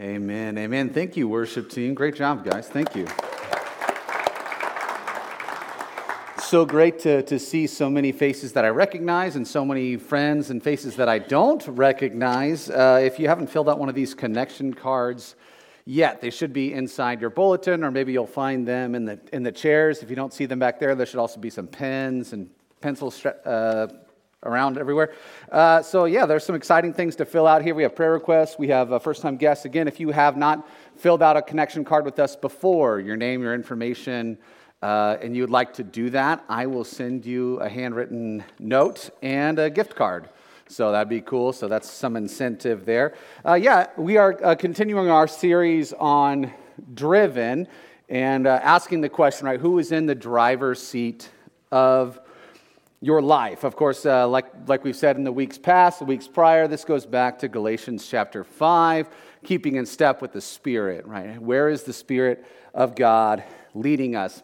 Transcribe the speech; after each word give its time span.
Amen. 0.00 0.58
Amen. 0.58 0.90
Thank 0.90 1.16
you, 1.16 1.28
worship 1.28 1.70
team. 1.70 1.94
Great 1.94 2.16
job, 2.16 2.44
guys. 2.44 2.68
Thank 2.68 2.96
you. 2.96 3.06
So 6.42 6.64
great 6.64 6.98
to, 7.00 7.22
to 7.22 7.38
see 7.38 7.68
so 7.68 7.88
many 7.88 8.10
faces 8.10 8.52
that 8.54 8.64
I 8.64 8.68
recognize 8.68 9.36
and 9.36 9.46
so 9.46 9.64
many 9.64 9.96
friends 9.96 10.50
and 10.50 10.60
faces 10.60 10.96
that 10.96 11.08
I 11.08 11.20
don't 11.20 11.64
recognize. 11.68 12.70
Uh, 12.70 13.00
if 13.02 13.20
you 13.20 13.28
haven't 13.28 13.46
filled 13.46 13.68
out 13.68 13.78
one 13.78 13.88
of 13.88 13.94
these 13.94 14.14
connection 14.14 14.74
cards 14.74 15.36
yet, 15.84 16.20
they 16.20 16.30
should 16.30 16.52
be 16.52 16.72
inside 16.72 17.20
your 17.20 17.30
bulletin, 17.30 17.84
or 17.84 17.92
maybe 17.92 18.12
you'll 18.12 18.26
find 18.26 18.66
them 18.66 18.96
in 18.96 19.04
the, 19.04 19.20
in 19.32 19.44
the 19.44 19.52
chairs. 19.52 20.02
If 20.02 20.10
you 20.10 20.16
don't 20.16 20.32
see 20.32 20.46
them 20.46 20.58
back 20.58 20.80
there, 20.80 20.96
there 20.96 21.06
should 21.06 21.20
also 21.20 21.38
be 21.38 21.50
some 21.50 21.68
pens 21.68 22.32
and 22.32 22.50
pencils 22.80 23.24
uh, 23.24 23.86
around 24.44 24.78
everywhere. 24.78 25.12
Uh, 25.50 25.82
so, 25.82 26.04
yeah, 26.04 26.26
there's 26.26 26.44
some 26.44 26.54
exciting 26.54 26.92
things 26.92 27.16
to 27.16 27.24
fill 27.24 27.46
out 27.46 27.62
here. 27.62 27.74
We 27.74 27.82
have 27.82 27.94
prayer 27.94 28.12
requests, 28.12 28.58
we 28.58 28.68
have 28.68 29.02
first 29.02 29.22
time 29.22 29.36
guests. 29.36 29.64
Again, 29.64 29.88
if 29.88 30.00
you 30.00 30.10
have 30.10 30.36
not 30.36 30.68
filled 30.96 31.22
out 31.22 31.36
a 31.36 31.42
connection 31.42 31.84
card 31.84 32.04
with 32.04 32.18
us 32.18 32.36
before, 32.36 33.00
your 33.00 33.16
name, 33.16 33.42
your 33.42 33.54
information, 33.54 34.38
uh, 34.82 35.16
and 35.22 35.34
you 35.34 35.42
would 35.42 35.50
like 35.50 35.72
to 35.74 35.82
do 35.82 36.10
that, 36.10 36.44
I 36.48 36.66
will 36.66 36.84
send 36.84 37.24
you 37.24 37.58
a 37.60 37.68
handwritten 37.68 38.44
note 38.58 39.10
and 39.22 39.58
a 39.58 39.70
gift 39.70 39.96
card. 39.96 40.28
So 40.68 40.92
that'd 40.92 41.08
be 41.08 41.20
cool. 41.20 41.52
So 41.52 41.68
that's 41.68 41.90
some 41.90 42.16
incentive 42.16 42.84
there. 42.84 43.14
Uh, 43.46 43.54
yeah, 43.54 43.86
we 43.96 44.16
are 44.16 44.38
uh, 44.44 44.54
continuing 44.54 45.08
our 45.08 45.26
series 45.26 45.92
on 45.94 46.52
driven 46.94 47.68
and 48.08 48.46
uh, 48.46 48.60
asking 48.62 49.00
the 49.00 49.08
question, 49.08 49.46
right? 49.46 49.60
Who 49.60 49.78
is 49.78 49.92
in 49.92 50.06
the 50.06 50.14
driver's 50.14 50.82
seat 50.82 51.30
of 51.70 52.20
your 53.04 53.20
life. 53.20 53.64
Of 53.64 53.76
course, 53.76 54.06
uh, 54.06 54.26
like, 54.26 54.46
like 54.66 54.82
we've 54.82 54.96
said 54.96 55.16
in 55.16 55.24
the 55.24 55.32
weeks 55.32 55.58
past, 55.58 55.98
the 55.98 56.06
weeks 56.06 56.26
prior, 56.26 56.66
this 56.66 56.86
goes 56.86 57.04
back 57.04 57.38
to 57.40 57.48
Galatians 57.48 58.06
chapter 58.08 58.44
5, 58.44 59.08
keeping 59.44 59.76
in 59.76 59.84
step 59.84 60.22
with 60.22 60.32
the 60.32 60.40
Spirit, 60.40 61.06
right? 61.06 61.38
Where 61.38 61.68
is 61.68 61.82
the 61.82 61.92
Spirit 61.92 62.46
of 62.72 62.96
God 62.96 63.44
leading 63.74 64.16
us? 64.16 64.42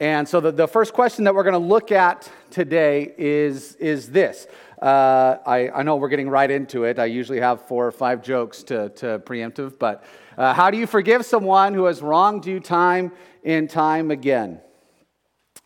And 0.00 0.26
so 0.26 0.40
the, 0.40 0.52
the 0.52 0.66
first 0.66 0.94
question 0.94 1.24
that 1.24 1.34
we're 1.34 1.42
going 1.42 1.52
to 1.52 1.58
look 1.58 1.92
at 1.92 2.30
today 2.50 3.12
is, 3.18 3.74
is 3.74 4.10
this. 4.10 4.46
Uh, 4.80 5.36
I, 5.44 5.68
I 5.68 5.82
know 5.82 5.96
we're 5.96 6.08
getting 6.08 6.30
right 6.30 6.50
into 6.50 6.84
it. 6.84 6.98
I 6.98 7.06
usually 7.06 7.40
have 7.40 7.66
four 7.66 7.86
or 7.86 7.92
five 7.92 8.22
jokes 8.22 8.62
to, 8.64 8.88
to 8.90 9.18
preemptive, 9.18 9.78
but 9.78 10.02
uh, 10.38 10.54
how 10.54 10.70
do 10.70 10.78
you 10.78 10.86
forgive 10.86 11.26
someone 11.26 11.74
who 11.74 11.84
has 11.84 12.00
wronged 12.00 12.46
you 12.46 12.58
time 12.58 13.12
and 13.44 13.68
time 13.68 14.10
again? 14.10 14.62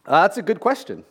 Uh, 0.05 0.23
that's 0.23 0.39
a 0.39 0.43
good 0.43 0.59
question. 0.59 1.05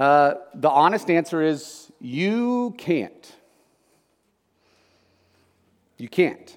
Uh, 0.00 0.36
the 0.54 0.70
honest 0.70 1.10
answer 1.10 1.42
is 1.42 1.92
you 2.00 2.74
can't. 2.78 3.36
You 5.98 6.08
can't. 6.08 6.56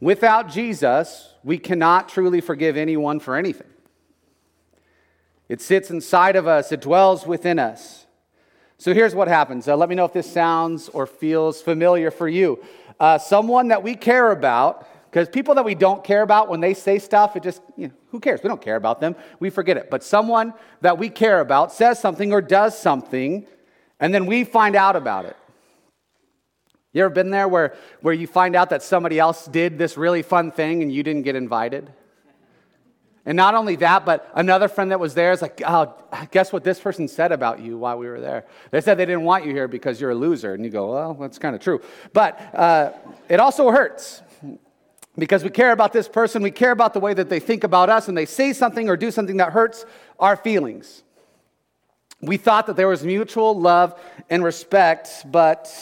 Without 0.00 0.48
Jesus, 0.48 1.32
we 1.44 1.56
cannot 1.56 2.08
truly 2.08 2.40
forgive 2.40 2.76
anyone 2.76 3.20
for 3.20 3.36
anything. 3.36 3.68
It 5.48 5.60
sits 5.60 5.88
inside 5.88 6.34
of 6.34 6.48
us, 6.48 6.72
it 6.72 6.80
dwells 6.80 7.28
within 7.28 7.60
us. 7.60 8.06
So 8.76 8.92
here's 8.92 9.14
what 9.14 9.28
happens. 9.28 9.68
Uh, 9.68 9.76
let 9.76 9.88
me 9.88 9.94
know 9.94 10.04
if 10.04 10.12
this 10.12 10.32
sounds 10.32 10.88
or 10.88 11.06
feels 11.06 11.62
familiar 11.62 12.10
for 12.10 12.28
you. 12.28 12.60
Uh, 12.98 13.18
someone 13.18 13.68
that 13.68 13.84
we 13.84 13.94
care 13.94 14.32
about 14.32 14.84
because 15.10 15.28
people 15.28 15.56
that 15.56 15.64
we 15.64 15.74
don't 15.74 16.04
care 16.04 16.22
about, 16.22 16.48
when 16.48 16.60
they 16.60 16.72
say 16.72 17.00
stuff, 17.00 17.34
it 17.34 17.42
just, 17.42 17.60
you 17.76 17.88
know, 17.88 17.94
who 18.10 18.20
cares? 18.20 18.42
We 18.44 18.48
don't 18.48 18.62
care 18.62 18.76
about 18.76 19.00
them. 19.00 19.16
We 19.40 19.50
forget 19.50 19.76
it. 19.76 19.90
But 19.90 20.04
someone 20.04 20.54
that 20.82 20.98
we 20.98 21.08
care 21.08 21.40
about 21.40 21.72
says 21.72 21.98
something 21.98 22.32
or 22.32 22.40
does 22.40 22.78
something, 22.78 23.44
and 23.98 24.14
then 24.14 24.26
we 24.26 24.44
find 24.44 24.76
out 24.76 24.94
about 24.94 25.24
it. 25.24 25.36
You 26.92 27.04
ever 27.04 27.12
been 27.12 27.30
there 27.30 27.48
where, 27.48 27.74
where 28.02 28.14
you 28.14 28.28
find 28.28 28.54
out 28.54 28.70
that 28.70 28.84
somebody 28.84 29.18
else 29.18 29.46
did 29.46 29.78
this 29.78 29.96
really 29.96 30.22
fun 30.22 30.52
thing 30.52 30.80
and 30.82 30.92
you 30.92 31.02
didn't 31.02 31.22
get 31.22 31.34
invited? 31.34 31.92
And 33.26 33.36
not 33.36 33.54
only 33.54 33.76
that, 33.76 34.04
but 34.04 34.30
another 34.34 34.68
friend 34.68 34.92
that 34.92 35.00
was 35.00 35.14
there 35.14 35.32
is 35.32 35.42
like, 35.42 35.60
oh, 35.66 35.92
guess 36.30 36.52
what 36.52 36.62
this 36.62 36.80
person 36.80 37.06
said 37.08 37.32
about 37.32 37.60
you 37.60 37.78
while 37.78 37.98
we 37.98 38.06
were 38.06 38.20
there? 38.20 38.46
They 38.70 38.80
said 38.80 38.96
they 38.96 39.06
didn't 39.06 39.24
want 39.24 39.44
you 39.44 39.52
here 39.52 39.68
because 39.68 40.00
you're 40.00 40.10
a 40.10 40.14
loser. 40.14 40.54
And 40.54 40.64
you 40.64 40.70
go, 40.70 40.92
well, 40.92 41.14
that's 41.14 41.38
kind 41.38 41.54
of 41.54 41.60
true. 41.60 41.80
But 42.12 42.40
uh, 42.54 42.92
it 43.28 43.40
also 43.40 43.70
hurts 43.70 44.22
because 45.18 45.42
we 45.44 45.50
care 45.50 45.72
about 45.72 45.92
this 45.92 46.08
person, 46.08 46.42
we 46.42 46.50
care 46.50 46.70
about 46.70 46.94
the 46.94 47.00
way 47.00 47.14
that 47.14 47.28
they 47.28 47.40
think 47.40 47.64
about 47.64 47.90
us, 47.90 48.08
and 48.08 48.16
they 48.16 48.26
say 48.26 48.52
something 48.52 48.88
or 48.88 48.96
do 48.96 49.10
something 49.10 49.38
that 49.38 49.52
hurts 49.52 49.84
our 50.18 50.36
feelings. 50.36 51.02
We 52.22 52.36
thought 52.36 52.66
that 52.66 52.76
there 52.76 52.88
was 52.88 53.02
mutual 53.02 53.58
love 53.58 53.98
and 54.28 54.44
respect, 54.44 55.24
but 55.26 55.72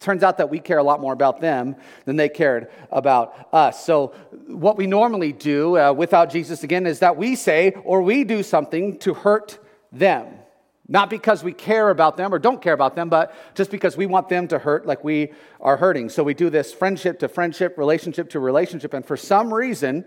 turns 0.00 0.22
out 0.22 0.38
that 0.38 0.50
we 0.50 0.58
care 0.58 0.78
a 0.78 0.82
lot 0.82 1.00
more 1.00 1.12
about 1.12 1.40
them 1.40 1.76
than 2.04 2.16
they 2.16 2.28
cared 2.28 2.70
about 2.90 3.48
us. 3.52 3.84
So, 3.84 4.14
what 4.46 4.76
we 4.76 4.86
normally 4.86 5.32
do 5.32 5.78
uh, 5.78 5.92
without 5.92 6.30
Jesus 6.30 6.62
again 6.62 6.86
is 6.86 6.98
that 7.00 7.16
we 7.16 7.36
say 7.36 7.72
or 7.84 8.02
we 8.02 8.24
do 8.24 8.42
something 8.42 8.98
to 8.98 9.14
hurt 9.14 9.58
them. 9.90 10.26
Not 10.92 11.08
because 11.08 11.42
we 11.42 11.54
care 11.54 11.88
about 11.88 12.18
them 12.18 12.34
or 12.34 12.38
don't 12.38 12.60
care 12.60 12.74
about 12.74 12.96
them, 12.96 13.08
but 13.08 13.34
just 13.54 13.70
because 13.70 13.96
we 13.96 14.04
want 14.04 14.28
them 14.28 14.46
to 14.48 14.58
hurt 14.58 14.84
like 14.84 15.02
we 15.02 15.32
are 15.58 15.78
hurting. 15.78 16.10
So 16.10 16.22
we 16.22 16.34
do 16.34 16.50
this 16.50 16.74
friendship 16.74 17.20
to 17.20 17.28
friendship, 17.28 17.78
relationship 17.78 18.28
to 18.30 18.38
relationship. 18.38 18.92
And 18.92 19.02
for 19.02 19.16
some 19.16 19.54
reason, 19.54 20.04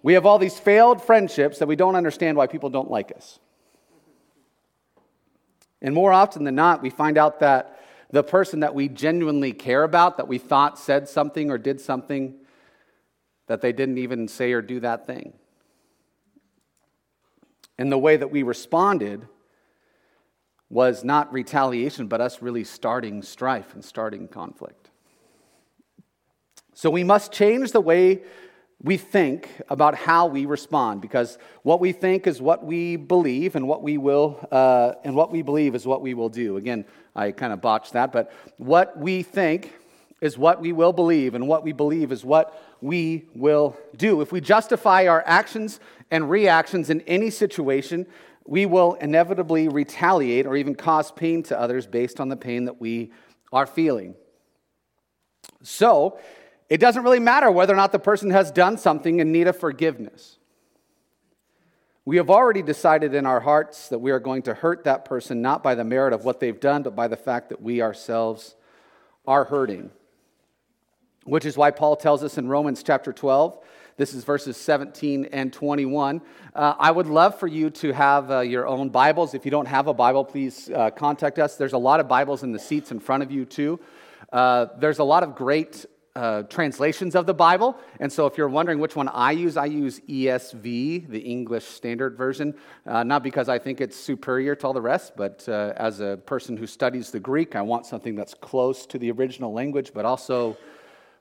we 0.00 0.12
have 0.12 0.26
all 0.26 0.38
these 0.38 0.56
failed 0.56 1.02
friendships 1.02 1.58
that 1.58 1.66
we 1.66 1.74
don't 1.74 1.96
understand 1.96 2.36
why 2.36 2.46
people 2.46 2.70
don't 2.70 2.88
like 2.88 3.10
us. 3.16 3.40
And 5.82 5.92
more 5.92 6.12
often 6.12 6.44
than 6.44 6.54
not, 6.54 6.80
we 6.80 6.90
find 6.90 7.18
out 7.18 7.40
that 7.40 7.80
the 8.12 8.22
person 8.22 8.60
that 8.60 8.76
we 8.76 8.88
genuinely 8.88 9.52
care 9.52 9.82
about, 9.82 10.18
that 10.18 10.28
we 10.28 10.38
thought 10.38 10.78
said 10.78 11.08
something 11.08 11.50
or 11.50 11.58
did 11.58 11.80
something, 11.80 12.36
that 13.48 13.60
they 13.60 13.72
didn't 13.72 13.98
even 13.98 14.28
say 14.28 14.52
or 14.52 14.62
do 14.62 14.78
that 14.78 15.04
thing. 15.04 15.32
And 17.76 17.90
the 17.90 17.98
way 17.98 18.16
that 18.16 18.30
we 18.30 18.44
responded 18.44 19.26
was 20.74 21.04
not 21.04 21.32
retaliation, 21.32 22.08
but 22.08 22.20
us 22.20 22.42
really 22.42 22.64
starting 22.64 23.22
strife 23.22 23.74
and 23.74 23.84
starting 23.84 24.26
conflict. 24.26 24.90
So 26.72 26.90
we 26.90 27.04
must 27.04 27.30
change 27.30 27.70
the 27.70 27.80
way 27.80 28.22
we 28.82 28.96
think 28.96 29.48
about 29.68 29.94
how 29.94 30.26
we 30.26 30.46
respond 30.46 31.00
because 31.00 31.38
what 31.62 31.78
we 31.78 31.92
think 31.92 32.26
is 32.26 32.42
what 32.42 32.64
we 32.66 32.96
believe 32.96 33.54
and 33.54 33.68
what 33.68 33.84
we 33.84 33.98
will 33.98 34.48
uh, 34.50 34.94
and 35.04 35.14
what 35.14 35.30
we 35.30 35.42
believe 35.42 35.76
is 35.76 35.86
what 35.86 36.02
we 36.02 36.12
will 36.12 36.28
do 36.28 36.56
again 36.56 36.84
i 37.14 37.30
kind 37.30 37.52
of 37.52 37.62
botched 37.62 37.92
that 37.92 38.12
but 38.12 38.32
what 38.58 38.98
we 38.98 39.22
think 39.22 39.72
is 40.20 40.36
what 40.36 40.60
we 40.60 40.72
will 40.72 40.92
believe 40.92 41.34
and 41.34 41.46
what 41.46 41.62
we 41.62 41.72
believe 41.72 42.10
is 42.10 42.24
what 42.24 42.60
we 42.82 43.24
will 43.34 43.76
do 43.96 44.20
if 44.20 44.32
we 44.32 44.40
justify 44.40 45.06
our 45.06 45.22
actions 45.24 45.78
and 46.10 46.28
reactions 46.28 46.90
in 46.90 47.00
any 47.02 47.30
situation 47.30 48.04
we 48.46 48.66
will 48.66 48.94
inevitably 48.94 49.68
retaliate 49.68 50.46
or 50.46 50.56
even 50.56 50.74
cause 50.74 51.10
pain 51.10 51.42
to 51.44 51.58
others 51.58 51.86
based 51.86 52.20
on 52.20 52.28
the 52.28 52.36
pain 52.36 52.66
that 52.66 52.80
we 52.80 53.12
are 53.52 53.66
feeling. 53.66 54.14
So, 55.62 56.18
it 56.68 56.78
doesn't 56.78 57.02
really 57.02 57.20
matter 57.20 57.50
whether 57.50 57.72
or 57.72 57.76
not 57.76 57.92
the 57.92 57.98
person 57.98 58.30
has 58.30 58.50
done 58.50 58.78
something 58.78 59.20
in 59.20 59.32
need 59.32 59.46
of 59.46 59.58
forgiveness. 59.58 60.38
We 62.06 62.16
have 62.18 62.28
already 62.28 62.62
decided 62.62 63.14
in 63.14 63.24
our 63.24 63.40
hearts 63.40 63.88
that 63.88 63.98
we 63.98 64.10
are 64.10 64.20
going 64.20 64.42
to 64.42 64.54
hurt 64.54 64.84
that 64.84 65.06
person 65.06 65.40
not 65.40 65.62
by 65.62 65.74
the 65.74 65.84
merit 65.84 66.12
of 66.12 66.24
what 66.24 66.38
they've 66.38 66.58
done, 66.58 66.82
but 66.82 66.94
by 66.94 67.08
the 67.08 67.16
fact 67.16 67.48
that 67.48 67.62
we 67.62 67.80
ourselves 67.80 68.56
are 69.26 69.44
hurting. 69.44 69.90
Which 71.24 71.46
is 71.46 71.56
why 71.56 71.70
Paul 71.70 71.96
tells 71.96 72.22
us 72.22 72.36
in 72.36 72.48
Romans 72.48 72.82
chapter 72.82 73.12
12 73.12 73.58
this 73.96 74.12
is 74.12 74.24
verses 74.24 74.56
17 74.56 75.26
and 75.26 75.52
21. 75.52 76.20
Uh, 76.54 76.74
I 76.78 76.90
would 76.90 77.06
love 77.06 77.38
for 77.38 77.46
you 77.46 77.70
to 77.70 77.92
have 77.92 78.30
uh, 78.30 78.40
your 78.40 78.66
own 78.66 78.88
Bibles. 78.88 79.34
If 79.34 79.44
you 79.44 79.52
don't 79.52 79.66
have 79.66 79.86
a 79.86 79.94
Bible, 79.94 80.24
please 80.24 80.68
uh, 80.70 80.90
contact 80.90 81.38
us. 81.38 81.56
There's 81.56 81.74
a 81.74 81.78
lot 81.78 82.00
of 82.00 82.08
Bibles 82.08 82.42
in 82.42 82.50
the 82.50 82.58
seats 82.58 82.90
in 82.90 82.98
front 82.98 83.22
of 83.22 83.30
you, 83.30 83.44
too. 83.44 83.78
Uh, 84.32 84.66
there's 84.78 84.98
a 84.98 85.04
lot 85.04 85.22
of 85.22 85.36
great 85.36 85.86
uh, 86.16 86.42
translations 86.44 87.14
of 87.14 87.26
the 87.26 87.34
Bible. 87.34 87.76
And 88.00 88.12
so, 88.12 88.26
if 88.26 88.36
you're 88.36 88.48
wondering 88.48 88.80
which 88.80 88.96
one 88.96 89.08
I 89.08 89.30
use, 89.30 89.56
I 89.56 89.66
use 89.66 90.00
ESV, 90.00 91.08
the 91.08 91.20
English 91.20 91.64
Standard 91.64 92.16
Version, 92.16 92.54
uh, 92.86 93.04
not 93.04 93.22
because 93.22 93.48
I 93.48 93.60
think 93.60 93.80
it's 93.80 93.96
superior 93.96 94.56
to 94.56 94.66
all 94.66 94.72
the 94.72 94.80
rest, 94.80 95.12
but 95.16 95.48
as 95.48 96.00
a 96.00 96.16
person 96.26 96.56
who 96.56 96.66
studies 96.66 97.12
the 97.12 97.20
Greek, 97.20 97.54
I 97.54 97.62
want 97.62 97.86
something 97.86 98.16
that's 98.16 98.34
close 98.34 98.86
to 98.86 98.98
the 98.98 99.12
original 99.12 99.52
language, 99.52 99.92
but 99.94 100.04
also 100.04 100.56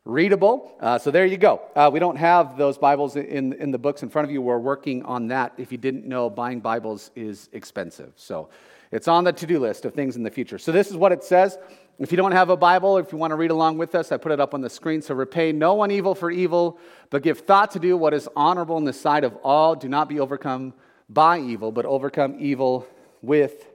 readable. 0.06 0.76
Uh, 0.80 0.98
so 0.98 1.12
there 1.12 1.26
you 1.26 1.38
go. 1.38 1.62
Uh, 1.76 1.90
we 1.92 2.00
don't 2.00 2.18
have 2.18 2.58
those 2.58 2.78
Bibles 2.78 3.16
in, 3.16 3.54
in 3.54 3.72
the 3.72 3.78
books 3.78 4.04
in 4.04 4.10
front 4.10 4.26
of 4.26 4.32
you. 4.32 4.42
We're 4.42 4.60
working 4.60 5.04
on 5.04 5.28
that. 5.28 5.54
If 5.58 5.72
you 5.72 5.78
didn't 5.78 6.06
know, 6.06 6.30
buying 6.30 6.60
Bibles 6.60 7.12
is 7.16 7.50
expensive. 7.54 8.12
So 8.16 8.50
it's 8.92 9.08
on 9.08 9.24
the 9.24 9.32
to 9.32 9.48
do 9.48 9.60
list 9.60 9.86
of 9.86 9.94
things 9.94 10.16
in 10.16 10.24
the 10.24 10.30
future. 10.30 10.58
So 10.58 10.72
this 10.72 10.90
is 10.90 10.98
what 10.98 11.12
it 11.12 11.24
says. 11.24 11.58
If 12.00 12.12
you 12.12 12.18
don't 12.18 12.32
have 12.32 12.50
a 12.50 12.58
Bible, 12.58 12.98
if 12.98 13.12
you 13.12 13.18
want 13.18 13.32
to 13.32 13.36
read 13.36 13.52
along 13.52 13.78
with 13.78 13.96
us, 13.96 14.12
I 14.12 14.18
put 14.18 14.32
it 14.32 14.40
up 14.40 14.54
on 14.54 14.62
the 14.62 14.70
screen. 14.70 15.02
So 15.02 15.14
repay 15.14 15.52
no 15.52 15.76
one 15.76 15.92
evil 15.92 16.16
for 16.16 16.32
evil, 16.32 16.80
but 17.10 17.24
give 17.24 17.40
thought 17.40 17.72
to 17.72 17.80
do 17.80 17.96
what 17.96 18.14
is 18.14 18.28
honorable 18.36 18.78
in 18.78 18.84
the 18.84 18.94
sight 18.94 19.24
of 19.24 19.38
all. 19.44 19.76
Do 19.76 19.88
not 19.88 20.10
be 20.10 20.20
overcome 20.20 20.74
by 21.08 21.40
evil, 21.40 21.72
but 21.72 21.86
overcome 21.86 22.36
evil 22.40 22.88
with 23.22 23.68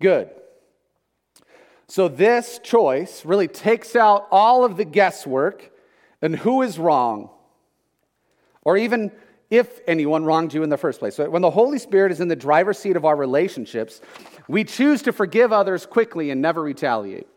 good. 0.00 0.30
So, 1.88 2.08
this 2.08 2.58
choice 2.64 3.24
really 3.24 3.46
takes 3.46 3.94
out 3.94 4.26
all 4.32 4.64
of 4.64 4.76
the 4.76 4.84
guesswork 4.84 5.70
and 6.22 6.36
who 6.36 6.62
is 6.62 6.78
wrong, 6.78 7.30
or 8.62 8.76
even 8.76 9.12
if 9.50 9.80
anyone 9.86 10.24
wronged 10.24 10.52
you 10.54 10.62
in 10.62 10.70
the 10.70 10.76
first 10.76 10.98
place. 10.98 11.14
So 11.14 11.30
when 11.30 11.42
the 11.42 11.50
Holy 11.50 11.78
Spirit 11.78 12.10
is 12.10 12.20
in 12.20 12.28
the 12.28 12.36
driver's 12.36 12.78
seat 12.78 12.96
of 12.96 13.04
our 13.04 13.16
relationships, 13.16 14.00
we 14.48 14.64
choose 14.64 15.02
to 15.02 15.12
forgive 15.12 15.52
others 15.52 15.86
quickly 15.86 16.30
and 16.30 16.42
never 16.42 16.62
retaliate. 16.62 17.28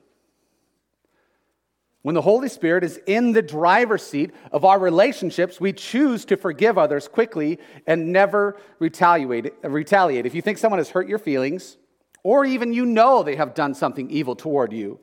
When 2.02 2.16
the 2.16 2.22
Holy 2.22 2.48
Spirit 2.48 2.84
is 2.84 3.00
in 3.06 3.34
the 3.34 3.42
driver's 3.42 4.02
seat 4.02 4.31
of 4.52 4.64
our 4.64 4.80
relationships, 4.80 5.60
we 5.60 5.74
choose 5.74 6.24
to 6.25 6.38
forgive 6.38 6.78
others 6.78 7.08
quickly 7.08 7.60
and 7.86 8.14
never 8.14 8.58
retaliate. 8.80 9.54
retaliate. 9.64 10.25
If 10.25 10.34
you 10.34 10.42
think 10.42 10.58
someone 10.58 10.80
has 10.80 10.90
hurt 10.90 11.10
your 11.10 11.20
feelings, 11.20 11.78
or 12.24 12.46
even 12.46 12.74
you 12.74 12.86
know 12.86 13.22
they 13.22 13.36
have 13.36 13.54
done 13.54 13.74
something 13.74 14.10
evil 14.10 14.36
toward 14.36 14.72
you, 14.72 15.00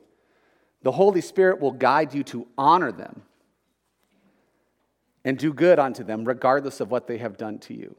the 0.81 0.91
Holy 0.91 1.21
Spirit 1.21 1.61
will 1.61 1.71
guide 1.71 2.13
you 2.13 2.23
to 2.23 2.47
honor 2.57 2.91
them 2.91 3.21
and 5.27 5.37
do 5.37 5.51
good 5.51 5.77
unto 5.77 6.05
them, 6.05 6.23
regardless 6.23 6.79
of 6.79 6.89
what 6.89 7.05
they 7.05 7.17
have 7.17 7.35
done 7.35 7.59
to 7.59 7.73
you. 7.73 7.97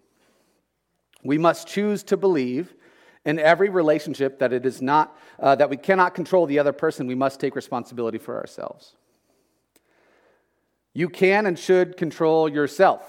We 1.22 1.36
must 1.36 1.68
choose 1.68 2.02
to 2.04 2.16
believe 2.16 2.74
in 3.26 3.38
every 3.38 3.68
relationship 3.68 4.38
that 4.38 4.54
it 4.54 4.64
is 4.64 4.80
not 4.80 5.14
uh, 5.38 5.54
that 5.56 5.68
we 5.68 5.76
cannot 5.76 6.14
control 6.14 6.46
the 6.46 6.58
other 6.58 6.72
person. 6.72 7.06
We 7.06 7.14
must 7.14 7.38
take 7.38 7.54
responsibility 7.54 8.16
for 8.16 8.38
ourselves. 8.38 8.96
You 10.94 11.10
can 11.10 11.44
and 11.44 11.58
should 11.58 11.98
control 11.98 12.48
yourself, 12.48 13.06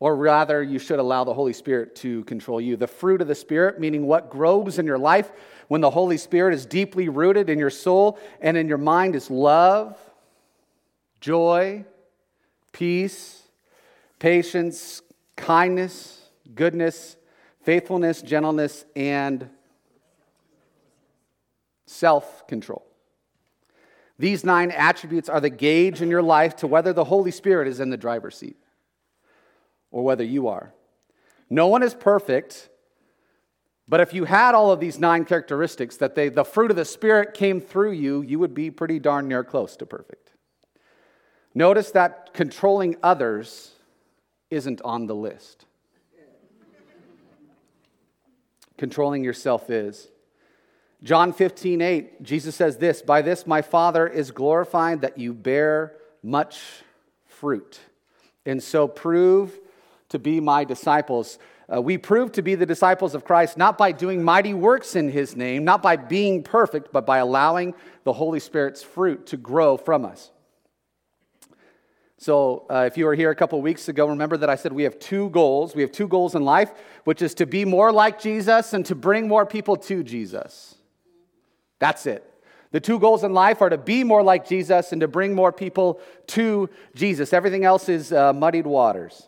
or 0.00 0.16
rather, 0.16 0.60
you 0.60 0.80
should 0.80 0.98
allow 0.98 1.22
the 1.22 1.34
Holy 1.34 1.52
Spirit 1.52 1.94
to 1.96 2.24
control 2.24 2.60
you. 2.60 2.76
The 2.76 2.88
fruit 2.88 3.22
of 3.22 3.28
the 3.28 3.36
Spirit, 3.36 3.78
meaning 3.78 4.08
what 4.08 4.30
grows 4.30 4.80
in 4.80 4.86
your 4.86 4.98
life 4.98 5.30
when 5.68 5.80
the 5.80 5.90
Holy 5.90 6.16
Spirit 6.16 6.54
is 6.54 6.66
deeply 6.66 7.08
rooted 7.08 7.50
in 7.50 7.60
your 7.60 7.70
soul 7.70 8.18
and 8.40 8.56
in 8.56 8.66
your 8.66 8.78
mind, 8.78 9.14
is 9.14 9.30
love, 9.30 9.96
joy 11.20 11.84
peace, 12.72 13.42
patience, 14.18 15.02
kindness, 15.36 16.22
goodness, 16.54 17.16
faithfulness, 17.62 18.22
gentleness, 18.22 18.84
and 18.94 19.48
self 21.86 22.46
control. 22.46 22.86
These 24.18 24.44
nine 24.44 24.70
attributes 24.70 25.28
are 25.28 25.40
the 25.40 25.50
gauge 25.50 26.02
in 26.02 26.10
your 26.10 26.22
life 26.22 26.56
to 26.56 26.66
whether 26.66 26.92
the 26.92 27.04
Holy 27.04 27.30
Spirit 27.30 27.68
is 27.68 27.80
in 27.80 27.88
the 27.88 27.96
driver's 27.96 28.36
seat 28.36 28.56
or 29.90 30.04
whether 30.04 30.24
you 30.24 30.48
are. 30.48 30.74
No 31.48 31.68
one 31.68 31.82
is 31.82 31.94
perfect, 31.94 32.68
but 33.88 34.00
if 34.00 34.14
you 34.14 34.24
had 34.24 34.54
all 34.54 34.70
of 34.70 34.78
these 34.78 34.98
nine 34.98 35.24
characteristics, 35.24 35.96
that 35.96 36.14
they, 36.14 36.28
the 36.28 36.44
fruit 36.44 36.70
of 36.70 36.76
the 36.76 36.84
Spirit 36.84 37.34
came 37.34 37.60
through 37.60 37.92
you, 37.92 38.22
you 38.22 38.38
would 38.38 38.54
be 38.54 38.70
pretty 38.70 38.98
darn 38.98 39.26
near 39.26 39.42
close 39.42 39.74
to 39.78 39.86
perfect. 39.86 40.29
Notice 41.54 41.90
that 41.92 42.32
controlling 42.32 42.96
others 43.02 43.72
isn't 44.50 44.80
on 44.82 45.06
the 45.06 45.14
list. 45.14 45.66
controlling 48.80 49.22
yourself 49.22 49.68
is. 49.68 50.08
John 51.02 51.34
15, 51.34 51.82
8, 51.82 52.22
Jesus 52.22 52.56
says 52.56 52.78
this 52.78 53.02
By 53.02 53.22
this 53.22 53.46
my 53.46 53.62
Father 53.62 54.08
is 54.08 54.32
glorified 54.32 55.02
that 55.02 55.18
you 55.18 55.32
bear 55.34 55.92
much 56.22 56.60
fruit, 57.26 57.78
and 58.44 58.60
so 58.62 58.88
prove 58.88 59.56
to 60.08 60.18
be 60.18 60.40
my 60.40 60.64
disciples. 60.64 61.38
Uh, 61.72 61.80
we 61.80 61.98
prove 61.98 62.32
to 62.32 62.42
be 62.42 62.54
the 62.54 62.66
disciples 62.66 63.14
of 63.14 63.24
Christ 63.24 63.56
not 63.56 63.78
by 63.78 63.92
doing 63.92 64.24
mighty 64.24 64.54
works 64.54 64.96
in 64.96 65.10
his 65.10 65.36
name, 65.36 65.62
not 65.62 65.82
by 65.82 65.96
being 65.96 66.42
perfect, 66.42 66.90
but 66.90 67.06
by 67.06 67.18
allowing 67.18 67.74
the 68.04 68.14
Holy 68.14 68.40
Spirit's 68.40 68.82
fruit 68.82 69.26
to 69.26 69.36
grow 69.36 69.76
from 69.76 70.04
us. 70.04 70.30
So, 72.20 72.66
uh, 72.68 72.84
if 72.86 72.98
you 72.98 73.06
were 73.06 73.14
here 73.14 73.30
a 73.30 73.34
couple 73.34 73.62
weeks 73.62 73.88
ago, 73.88 74.06
remember 74.06 74.36
that 74.36 74.50
I 74.50 74.54
said 74.54 74.74
we 74.74 74.82
have 74.82 74.98
two 74.98 75.30
goals. 75.30 75.74
We 75.74 75.80
have 75.80 75.90
two 75.90 76.06
goals 76.06 76.34
in 76.34 76.44
life, 76.44 76.70
which 77.04 77.22
is 77.22 77.32
to 77.36 77.46
be 77.46 77.64
more 77.64 77.90
like 77.90 78.20
Jesus 78.20 78.74
and 78.74 78.84
to 78.84 78.94
bring 78.94 79.26
more 79.26 79.46
people 79.46 79.74
to 79.78 80.02
Jesus. 80.02 80.74
That's 81.78 82.04
it. 82.04 82.22
The 82.72 82.80
two 82.80 82.98
goals 82.98 83.24
in 83.24 83.32
life 83.32 83.62
are 83.62 83.70
to 83.70 83.78
be 83.78 84.04
more 84.04 84.22
like 84.22 84.46
Jesus 84.46 84.92
and 84.92 85.00
to 85.00 85.08
bring 85.08 85.34
more 85.34 85.50
people 85.50 85.98
to 86.26 86.68
Jesus. 86.94 87.32
Everything 87.32 87.64
else 87.64 87.88
is 87.88 88.12
uh, 88.12 88.34
muddied 88.34 88.66
waters. 88.66 89.26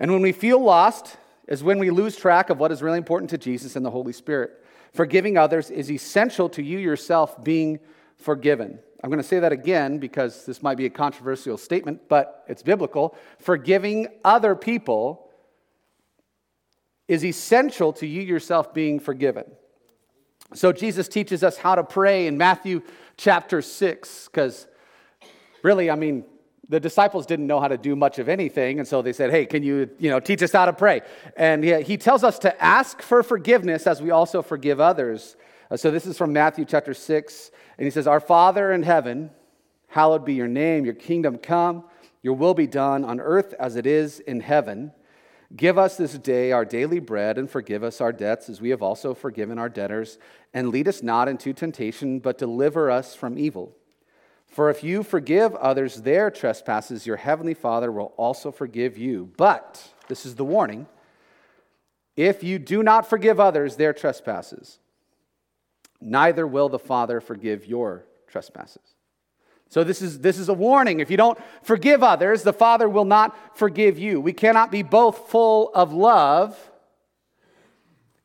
And 0.00 0.10
when 0.10 0.20
we 0.20 0.32
feel 0.32 0.60
lost, 0.60 1.16
is 1.46 1.62
when 1.62 1.78
we 1.78 1.90
lose 1.90 2.16
track 2.16 2.50
of 2.50 2.58
what 2.58 2.72
is 2.72 2.82
really 2.82 2.98
important 2.98 3.30
to 3.30 3.38
Jesus 3.38 3.76
and 3.76 3.86
the 3.86 3.90
Holy 3.90 4.12
Spirit. 4.12 4.50
Forgiving 4.92 5.38
others 5.38 5.70
is 5.70 5.92
essential 5.92 6.48
to 6.50 6.62
you 6.62 6.78
yourself 6.78 7.42
being 7.44 7.78
forgiven. 8.18 8.78
I'm 9.02 9.10
going 9.10 9.22
to 9.22 9.28
say 9.28 9.38
that 9.38 9.52
again 9.52 9.98
because 9.98 10.44
this 10.44 10.62
might 10.62 10.76
be 10.76 10.86
a 10.86 10.90
controversial 10.90 11.56
statement, 11.56 12.08
but 12.08 12.44
it's 12.48 12.62
biblical. 12.62 13.16
Forgiving 13.38 14.08
other 14.24 14.54
people 14.54 15.30
is 17.06 17.24
essential 17.24 17.92
to 17.94 18.06
you 18.06 18.20
yourself 18.20 18.74
being 18.74 19.00
forgiven. 19.00 19.44
So 20.54 20.72
Jesus 20.72 21.08
teaches 21.08 21.44
us 21.44 21.56
how 21.56 21.74
to 21.74 21.84
pray 21.84 22.26
in 22.26 22.38
Matthew 22.38 22.82
chapter 23.16 23.62
6, 23.62 24.28
because 24.28 24.66
really, 25.62 25.90
I 25.90 25.94
mean, 25.94 26.24
the 26.68 26.80
disciples 26.80 27.24
didn't 27.26 27.46
know 27.46 27.60
how 27.60 27.68
to 27.68 27.78
do 27.78 27.96
much 27.96 28.18
of 28.18 28.28
anything, 28.28 28.78
and 28.78 28.86
so 28.86 29.00
they 29.00 29.12
said, 29.12 29.30
Hey, 29.30 29.46
can 29.46 29.62
you, 29.62 29.88
you 29.98 30.10
know, 30.10 30.20
teach 30.20 30.42
us 30.42 30.52
how 30.52 30.66
to 30.66 30.72
pray? 30.72 31.00
And 31.36 31.64
he, 31.64 31.80
he 31.82 31.96
tells 31.96 32.24
us 32.24 32.38
to 32.40 32.62
ask 32.62 33.00
for 33.00 33.22
forgiveness 33.22 33.86
as 33.86 34.02
we 34.02 34.10
also 34.10 34.42
forgive 34.42 34.80
others. 34.80 35.36
Uh, 35.70 35.76
so 35.76 35.90
this 35.90 36.06
is 36.06 36.16
from 36.18 36.32
Matthew 36.32 36.64
chapter 36.64 36.94
6. 36.94 37.50
And 37.78 37.84
he 37.84 37.90
says, 37.90 38.06
Our 38.06 38.20
Father 38.20 38.72
in 38.72 38.82
heaven, 38.82 39.30
hallowed 39.86 40.24
be 40.24 40.34
your 40.34 40.48
name, 40.48 40.84
your 40.84 40.94
kingdom 40.94 41.38
come, 41.38 41.84
your 42.22 42.34
will 42.34 42.54
be 42.54 42.66
done 42.66 43.04
on 43.04 43.20
earth 43.20 43.54
as 43.58 43.76
it 43.76 43.86
is 43.86 44.18
in 44.20 44.40
heaven. 44.40 44.92
Give 45.56 45.78
us 45.78 45.96
this 45.96 46.12
day 46.18 46.52
our 46.52 46.64
daily 46.64 46.98
bread 46.98 47.38
and 47.38 47.50
forgive 47.50 47.82
us 47.82 48.00
our 48.00 48.12
debts 48.12 48.50
as 48.50 48.60
we 48.60 48.68
have 48.70 48.82
also 48.82 49.14
forgiven 49.14 49.58
our 49.58 49.68
debtors. 49.68 50.18
And 50.52 50.68
lead 50.68 50.88
us 50.88 51.02
not 51.02 51.28
into 51.28 51.54
temptation, 51.54 52.18
but 52.18 52.36
deliver 52.36 52.90
us 52.90 53.14
from 53.14 53.38
evil. 53.38 53.74
For 54.46 54.68
if 54.70 54.82
you 54.82 55.02
forgive 55.02 55.54
others 55.54 56.02
their 56.02 56.30
trespasses, 56.30 57.06
your 57.06 57.16
heavenly 57.16 57.54
Father 57.54 57.92
will 57.92 58.12
also 58.16 58.50
forgive 58.50 58.98
you. 58.98 59.30
But, 59.36 59.92
this 60.08 60.26
is 60.26 60.34
the 60.34 60.44
warning, 60.44 60.86
if 62.16 62.42
you 62.42 62.58
do 62.58 62.82
not 62.82 63.08
forgive 63.08 63.38
others 63.38 63.76
their 63.76 63.92
trespasses, 63.92 64.80
neither 66.00 66.46
will 66.46 66.68
the 66.68 66.78
Father 66.78 67.20
forgive 67.20 67.66
your 67.66 68.04
trespasses. 68.26 68.94
So, 69.70 69.84
this 69.84 70.00
is, 70.00 70.20
this 70.20 70.38
is 70.38 70.48
a 70.48 70.54
warning. 70.54 71.00
If 71.00 71.10
you 71.10 71.18
don't 71.18 71.38
forgive 71.62 72.02
others, 72.02 72.42
the 72.42 72.54
Father 72.54 72.88
will 72.88 73.04
not 73.04 73.36
forgive 73.56 73.98
you. 73.98 74.18
We 74.20 74.32
cannot 74.32 74.70
be 74.70 74.82
both 74.82 75.28
full 75.28 75.70
of 75.74 75.92
love 75.92 76.58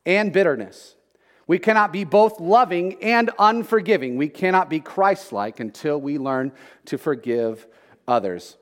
and 0.06 0.32
bitterness. 0.32 0.96
We 1.46 1.58
cannot 1.58 1.92
be 1.92 2.04
both 2.04 2.40
loving 2.40 3.02
and 3.02 3.30
unforgiving. 3.38 4.16
We 4.16 4.28
cannot 4.28 4.70
be 4.70 4.80
Christ 4.80 5.32
like 5.32 5.60
until 5.60 6.00
we 6.00 6.16
learn 6.16 6.52
to 6.86 6.96
forgive 6.96 7.66
others. 8.08 8.56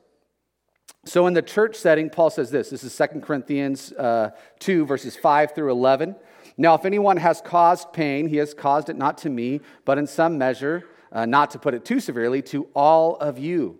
So, 1.05 1.27
in 1.27 1.33
the 1.33 1.41
church 1.41 1.77
setting, 1.77 2.09
Paul 2.09 2.29
says 2.29 2.51
this 2.51 2.69
this 2.69 2.83
is 2.83 2.97
2 2.97 3.21
Corinthians 3.21 3.93
uh, 3.93 4.31
2, 4.59 4.85
verses 4.85 5.15
5 5.15 5.55
through 5.55 5.71
11. 5.71 6.15
Now, 6.57 6.75
if 6.75 6.85
anyone 6.85 7.17
has 7.17 7.41
caused 7.41 7.93
pain, 7.93 8.27
he 8.27 8.37
has 8.37 8.53
caused 8.53 8.89
it 8.89 8.95
not 8.95 9.17
to 9.19 9.29
me, 9.29 9.61
but 9.85 9.97
in 9.97 10.07
some 10.07 10.37
measure, 10.37 10.85
uh, 11.11 11.25
not 11.25 11.51
to 11.51 11.59
put 11.59 11.73
it 11.73 11.83
too 11.85 11.99
severely, 11.99 12.41
to 12.43 12.67
all 12.75 13.15
of 13.17 13.39
you. 13.39 13.79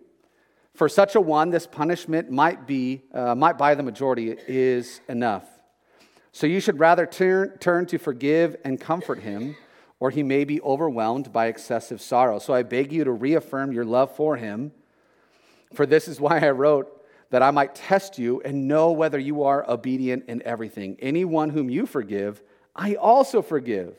For 0.74 0.90
such 0.90 1.16
a 1.16 1.22
one, 1.22 1.52
this 1.52 1.68
punishment 1.68 2.32
might 2.32 2.66
be, 2.66 3.04
uh, 3.14 3.36
might 3.36 3.60
by 3.60 3.76
the 3.76 3.84
majority, 3.84 4.36
is 4.48 5.02
enough. 5.08 5.46
So 6.32 6.48
you 6.48 6.60
should 6.60 6.80
rather 6.80 7.06
turn, 7.06 7.60
turn 7.60 7.86
to 7.88 8.00
forgive 8.00 8.56
and 8.66 8.82
comfort 8.82 9.20
him, 9.20 9.56
or 10.00 10.10
he 10.10 10.24
may 10.24 10.46
be 10.46 10.60
overwhelmed 10.62 11.32
by 11.32 11.46
excessive 11.46 12.02
sorrow. 12.02 12.40
So 12.40 12.56
I 12.56 12.64
beg 12.64 12.92
you 12.92 13.04
to 13.04 13.12
reaffirm 13.12 13.72
your 13.72 13.86
love 13.86 14.16
for 14.16 14.36
him. 14.36 14.72
For 15.74 15.86
this 15.86 16.08
is 16.08 16.20
why 16.20 16.40
I 16.40 16.50
wrote 16.50 17.04
that 17.30 17.44
I 17.44 17.52
might 17.52 17.76
test 17.76 18.18
you 18.18 18.42
and 18.42 18.68
know 18.68 18.92
whether 18.92 19.20
you 19.20 19.44
are 19.44 19.70
obedient 19.70 20.26
in 20.28 20.42
everything. 20.42 20.98
Anyone 21.00 21.52
whom 21.52 21.70
you 21.70 21.86
forgive, 21.86 22.42
I 22.76 22.96
also 22.96 23.42
forgive. 23.42 23.96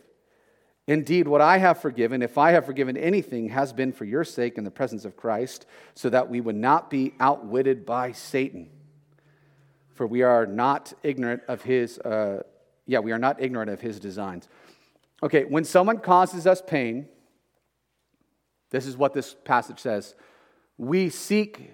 Indeed, 0.87 1.29
what 1.29 1.41
I 1.41 1.59
have 1.59 1.81
forgiven, 1.81 2.21
if 2.21 2.37
I 2.37 2.53
have 2.53 2.67
forgiven 2.67 2.97
anything, 2.97 3.49
has 3.49 3.73
been 3.73 3.93
for 3.93 4.05
your 4.05 4.25
sake 4.25 4.59
in 4.59 4.65
the 4.65 4.71
presence 4.71 5.05
of 5.05 5.17
Christ, 5.17 5.67
so 5.95 6.11
that 6.11 6.29
we 6.29 6.41
would 6.41 6.57
not 6.57 6.91
be 6.91 7.15
outwitted 7.21 7.87
by 7.87 8.13
Satan. 8.13 8.69
For 9.95 10.07
we 10.07 10.23
are 10.23 10.45
not 10.45 10.93
ignorant 11.03 11.43
of 11.49 11.63
his, 11.63 11.99
uh, 12.01 12.43
yeah, 12.87 12.99
we 12.99 13.13
are 13.13 13.19
not 13.19 13.41
ignorant 13.41 13.71
of 13.71 13.81
his 13.81 13.99
designs. 13.99 14.49
Okay, 15.23 15.45
when 15.45 15.65
someone 15.65 15.99
causes 15.99 16.47
us 16.47 16.61
pain, 16.61 17.09
this 18.71 18.87
is 18.87 18.97
what 18.97 19.15
this 19.15 19.35
passage 19.45 19.79
says 19.79 20.15
we 20.77 21.09
seek 21.09 21.71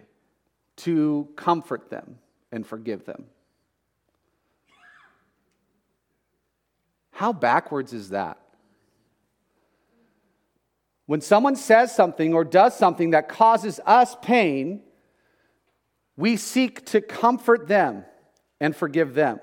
to 0.76 1.28
comfort 1.35 1.88
them 1.90 2.19
and 2.52 2.66
forgive 2.66 3.07
them. 3.07 3.25
How 7.20 7.34
backwards 7.34 7.92
is 7.92 8.08
that? 8.08 8.38
When 11.04 11.20
someone 11.20 11.54
says 11.54 11.94
something 11.94 12.32
or 12.32 12.44
does 12.44 12.74
something 12.74 13.10
that 13.10 13.28
causes 13.28 13.78
us 13.84 14.16
pain, 14.22 14.80
we 16.16 16.38
seek 16.38 16.86
to 16.86 17.02
comfort 17.02 17.68
them 17.68 18.06
and 18.58 18.74
forgive 18.74 19.12
them 19.12 19.38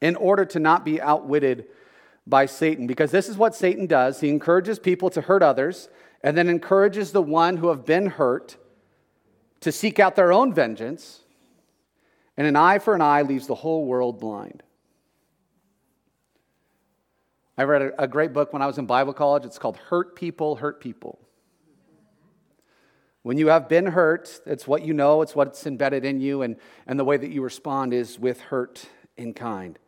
in 0.00 0.16
order 0.16 0.46
to 0.46 0.58
not 0.58 0.86
be 0.86 1.02
outwitted 1.02 1.66
by 2.26 2.46
Satan. 2.46 2.86
Because 2.86 3.10
this 3.10 3.28
is 3.28 3.36
what 3.36 3.54
Satan 3.54 3.86
does 3.86 4.20
he 4.20 4.30
encourages 4.30 4.78
people 4.78 5.10
to 5.10 5.20
hurt 5.20 5.42
others 5.42 5.90
and 6.24 6.34
then 6.34 6.48
encourages 6.48 7.12
the 7.12 7.20
one 7.20 7.58
who 7.58 7.68
have 7.68 7.84
been 7.84 8.06
hurt 8.06 8.56
to 9.60 9.70
seek 9.70 10.00
out 10.00 10.16
their 10.16 10.32
own 10.32 10.54
vengeance. 10.54 11.20
And 12.38 12.46
an 12.46 12.56
eye 12.56 12.78
for 12.78 12.94
an 12.94 13.02
eye 13.02 13.20
leaves 13.20 13.48
the 13.48 13.54
whole 13.54 13.84
world 13.84 14.18
blind. 14.18 14.62
I 17.56 17.64
read 17.64 17.82
a, 17.82 18.02
a 18.02 18.08
great 18.08 18.32
book 18.32 18.52
when 18.52 18.62
I 18.62 18.66
was 18.66 18.78
in 18.78 18.86
Bible 18.86 19.12
college. 19.12 19.44
It's 19.44 19.58
called 19.58 19.76
Hurt 19.76 20.16
People, 20.16 20.56
Hurt 20.56 20.80
People. 20.80 21.18
When 23.22 23.36
you 23.36 23.48
have 23.48 23.68
been 23.68 23.86
hurt, 23.86 24.40
it's 24.46 24.66
what 24.66 24.82
you 24.82 24.94
know, 24.94 25.22
it's 25.22 25.36
what's 25.36 25.66
embedded 25.66 26.04
in 26.04 26.20
you, 26.20 26.42
and, 26.42 26.56
and 26.86 26.98
the 26.98 27.04
way 27.04 27.16
that 27.16 27.30
you 27.30 27.42
respond 27.42 27.94
is 27.94 28.18
with 28.18 28.40
hurt 28.40 28.86
in 29.16 29.32
kind. 29.32 29.78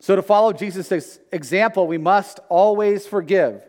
So, 0.00 0.16
to 0.16 0.22
follow 0.22 0.52
Jesus' 0.52 1.20
example, 1.30 1.86
we 1.86 1.98
must 1.98 2.40
always 2.48 3.06
forgive. 3.06 3.64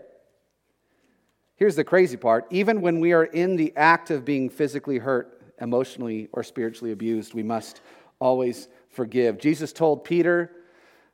Here's 1.55 1.75
the 1.75 1.83
crazy 1.83 2.17
part 2.17 2.47
even 2.49 2.81
when 2.81 2.99
we 2.99 3.13
are 3.13 3.25
in 3.25 3.55
the 3.55 3.71
act 3.75 4.09
of 4.09 4.25
being 4.25 4.49
physically 4.49 4.97
hurt, 4.97 5.41
emotionally, 5.61 6.29
or 6.31 6.41
spiritually 6.41 6.91
abused, 6.91 7.35
we 7.35 7.43
must 7.43 7.81
always 8.19 8.67
forgive. 8.89 9.37
Jesus 9.37 9.73
told 9.73 10.03
Peter, 10.03 10.51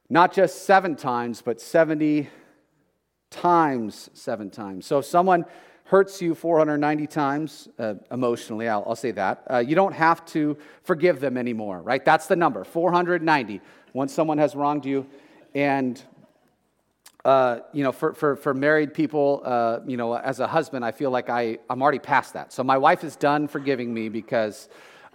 not 0.10 0.34
just 0.34 0.64
seven 0.66 0.96
times, 0.96 1.42
but 1.42 1.62
70 1.62 2.30
times 3.30 4.10
seven 4.14 4.50
times. 4.50 4.86
So 4.86 5.00
if 5.00 5.06
someone 5.06 5.46
hurts 5.86 6.22
you 6.22 6.36
490 6.36 7.08
times 7.08 7.68
uh, 7.78 7.96
emotionally, 8.12 8.68
I'll, 8.68 8.84
I'll, 8.88 8.96
say 8.96 9.12
that, 9.12 9.44
uh, 9.50 9.58
you 9.58 9.76
don't 9.76 9.94
have 9.94 10.26
to 10.28 10.58
forgive 10.84 11.20
them 11.20 11.38
anymore, 11.38 11.82
right? 11.82 12.04
That's 12.04 12.28
the 12.28 12.36
number 12.36 12.64
490. 12.64 13.62
Once 13.94 14.14
someone 14.14 14.38
has 14.38 14.56
wronged 14.56 14.86
you, 14.86 15.08
and 15.56 16.02
uh, 17.26 17.60
you 17.74 17.84
know, 17.84 17.92
for, 17.92 18.14
for, 18.14 18.36
for 18.36 18.54
married 18.54 18.94
people, 18.94 19.42
uh, 19.44 19.80
you 19.86 19.98
know, 19.98 20.16
as 20.16 20.40
a 20.40 20.48
husband, 20.48 20.86
I 20.86 20.92
feel 20.92 21.12
like 21.12 21.30
I, 21.30 21.58
I'm 21.70 21.82
already 21.82 22.00
past 22.00 22.34
that. 22.34 22.54
So 22.54 22.64
my 22.64 22.78
wife 22.78 23.04
is 23.04 23.16
done 23.16 23.48
forgiving 23.48 23.94
me 23.94 24.10
because 24.10 24.70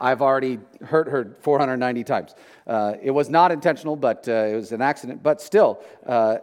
I've 0.05 0.21
already 0.21 0.59
hurt 0.83 1.09
her 1.09 1.35
490 1.41 2.05
times. 2.05 2.35
Uh, 2.67 2.93
it 3.03 3.11
was 3.11 3.31
not 3.31 3.51
intentional, 3.51 3.97
but 3.97 4.29
uh, 4.29 4.33
it 4.33 4.55
was 4.55 4.71
an 4.73 4.83
accident. 4.83 5.23
But 5.23 5.41
still, 5.41 5.83
uh, 6.05 6.37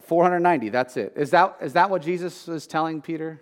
490, 0.00 0.70
that's 0.70 0.96
it. 0.96 1.12
Is 1.14 1.30
that, 1.30 1.58
is 1.60 1.74
that 1.74 1.90
what 1.90 2.00
Jesus 2.00 2.46
was 2.46 2.66
telling 2.66 3.02
Peter? 3.02 3.38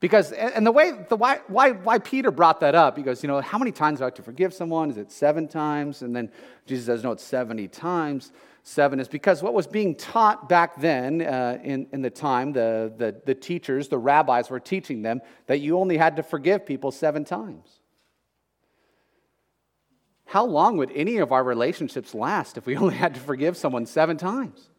Because, 0.00 0.32
and 0.32 0.66
the 0.66 0.72
way, 0.72 0.92
the 1.10 1.16
why, 1.16 1.40
why, 1.46 1.72
why 1.72 1.98
Peter 1.98 2.30
brought 2.30 2.60
that 2.60 2.74
up, 2.74 2.96
he 2.96 3.02
goes, 3.02 3.22
you 3.22 3.28
know, 3.28 3.42
how 3.42 3.58
many 3.58 3.70
times 3.70 3.98
do 3.98 4.04
I 4.04 4.06
have 4.06 4.14
to 4.14 4.22
forgive 4.22 4.54
someone? 4.54 4.90
Is 4.90 4.96
it 4.96 5.12
seven 5.12 5.46
times? 5.46 6.00
And 6.00 6.16
then 6.16 6.30
Jesus 6.66 6.86
says, 6.86 7.04
no, 7.04 7.12
it's 7.12 7.22
70 7.22 7.68
times. 7.68 8.32
Seven 8.62 8.98
is 8.98 9.08
because 9.08 9.42
what 9.42 9.52
was 9.52 9.66
being 9.66 9.94
taught 9.94 10.48
back 10.48 10.80
then 10.80 11.20
uh, 11.20 11.58
in, 11.62 11.86
in 11.92 12.00
the 12.00 12.10
time, 12.10 12.52
the, 12.52 12.92
the, 12.96 13.20
the 13.26 13.34
teachers, 13.34 13.88
the 13.88 13.98
rabbis 13.98 14.48
were 14.48 14.60
teaching 14.60 15.02
them 15.02 15.20
that 15.46 15.60
you 15.60 15.78
only 15.78 15.98
had 15.98 16.16
to 16.16 16.22
forgive 16.22 16.64
people 16.64 16.90
seven 16.90 17.24
times. 17.24 17.80
How 20.24 20.46
long 20.46 20.78
would 20.78 20.92
any 20.94 21.18
of 21.18 21.32
our 21.32 21.44
relationships 21.44 22.14
last 22.14 22.56
if 22.56 22.64
we 22.64 22.76
only 22.78 22.94
had 22.94 23.14
to 23.14 23.20
forgive 23.20 23.56
someone 23.56 23.84
seven 23.84 24.16
times? 24.16 24.70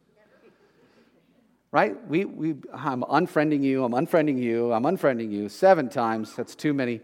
Right? 1.72 1.96
We, 2.08 2.25
we, 2.25 2.56
I'm 2.74 3.01
unfriending 3.04 3.63
you, 3.63 3.84
I'm 3.86 3.94
unfriending 3.94 4.38
you, 4.38 4.74
I'm 4.74 4.84
unfriending 4.84 5.32
you 5.32 5.48
seven 5.48 5.90
times. 5.90 6.36
That's 6.36 6.54
too 6.56 6.74
many. 6.74 7.01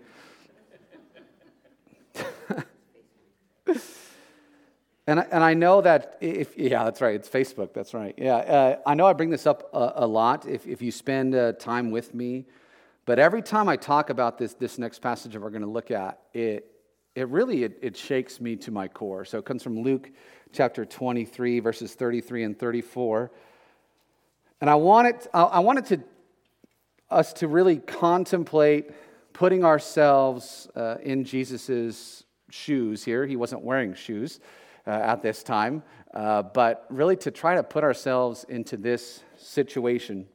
And 5.07 5.21
I, 5.21 5.23
and 5.31 5.41
I 5.41 5.53
know 5.53 5.79
that 5.81 6.17
if, 6.19 6.57
yeah, 6.57 6.83
that's 6.83 6.99
right, 6.99 7.15
it's 7.15 7.29
Facebook, 7.29 7.73
that's 7.73 7.93
right. 7.93 8.13
Yeah, 8.17 8.35
uh, 8.35 8.79
I 8.85 8.93
know 8.93 9.05
I 9.05 9.13
bring 9.13 9.29
this 9.29 9.47
up 9.47 9.73
a, 9.73 9.93
a 9.95 10.07
lot 10.07 10.45
if, 10.45 10.67
if 10.67 10.81
you 10.81 10.91
spend 10.91 11.33
uh, 11.33 11.53
time 11.53 11.91
with 11.91 12.13
me, 12.13 12.45
but 13.05 13.17
every 13.17 13.41
time 13.41 13.69
I 13.69 13.77
talk 13.77 14.09
about 14.09 14.37
this, 14.37 14.53
this 14.55 14.77
next 14.77 14.99
passage 14.99 15.31
that 15.31 15.41
we're 15.41 15.49
going 15.49 15.61
to 15.61 15.69
look 15.69 15.91
at, 15.91 16.19
it, 16.33 16.69
it 17.15 17.29
really, 17.29 17.63
it, 17.63 17.79
it 17.81 17.95
shakes 17.95 18.41
me 18.41 18.57
to 18.57 18.71
my 18.71 18.89
core. 18.89 19.23
So 19.23 19.39
it 19.39 19.45
comes 19.45 19.63
from 19.63 19.81
Luke 19.81 20.11
chapter 20.51 20.83
23, 20.83 21.61
verses 21.61 21.93
33 21.93 22.43
and 22.43 22.59
34. 22.59 23.31
And 24.59 24.69
I 24.69 24.75
wanted, 24.75 25.27
I 25.33 25.59
wanted 25.59 25.85
to, 25.87 26.03
us 27.09 27.33
to 27.33 27.47
really 27.47 27.77
contemplate 27.77 28.91
putting 29.33 29.63
ourselves 29.63 30.67
uh, 30.75 30.95
in 31.03 31.23
Jesus' 31.23 32.23
shoes 32.49 33.03
here. 33.03 33.25
He 33.27 33.35
wasn't 33.35 33.61
wearing 33.61 33.93
shoes 33.93 34.39
uh, 34.87 34.89
at 34.89 35.21
this 35.21 35.43
time, 35.43 35.83
uh, 36.13 36.41
but 36.41 36.85
really 36.89 37.15
to 37.17 37.29
try 37.29 37.55
to 37.55 37.63
put 37.63 37.83
ourselves 37.83 38.45
into 38.49 38.77
this 38.77 39.21
situation. 39.37 40.27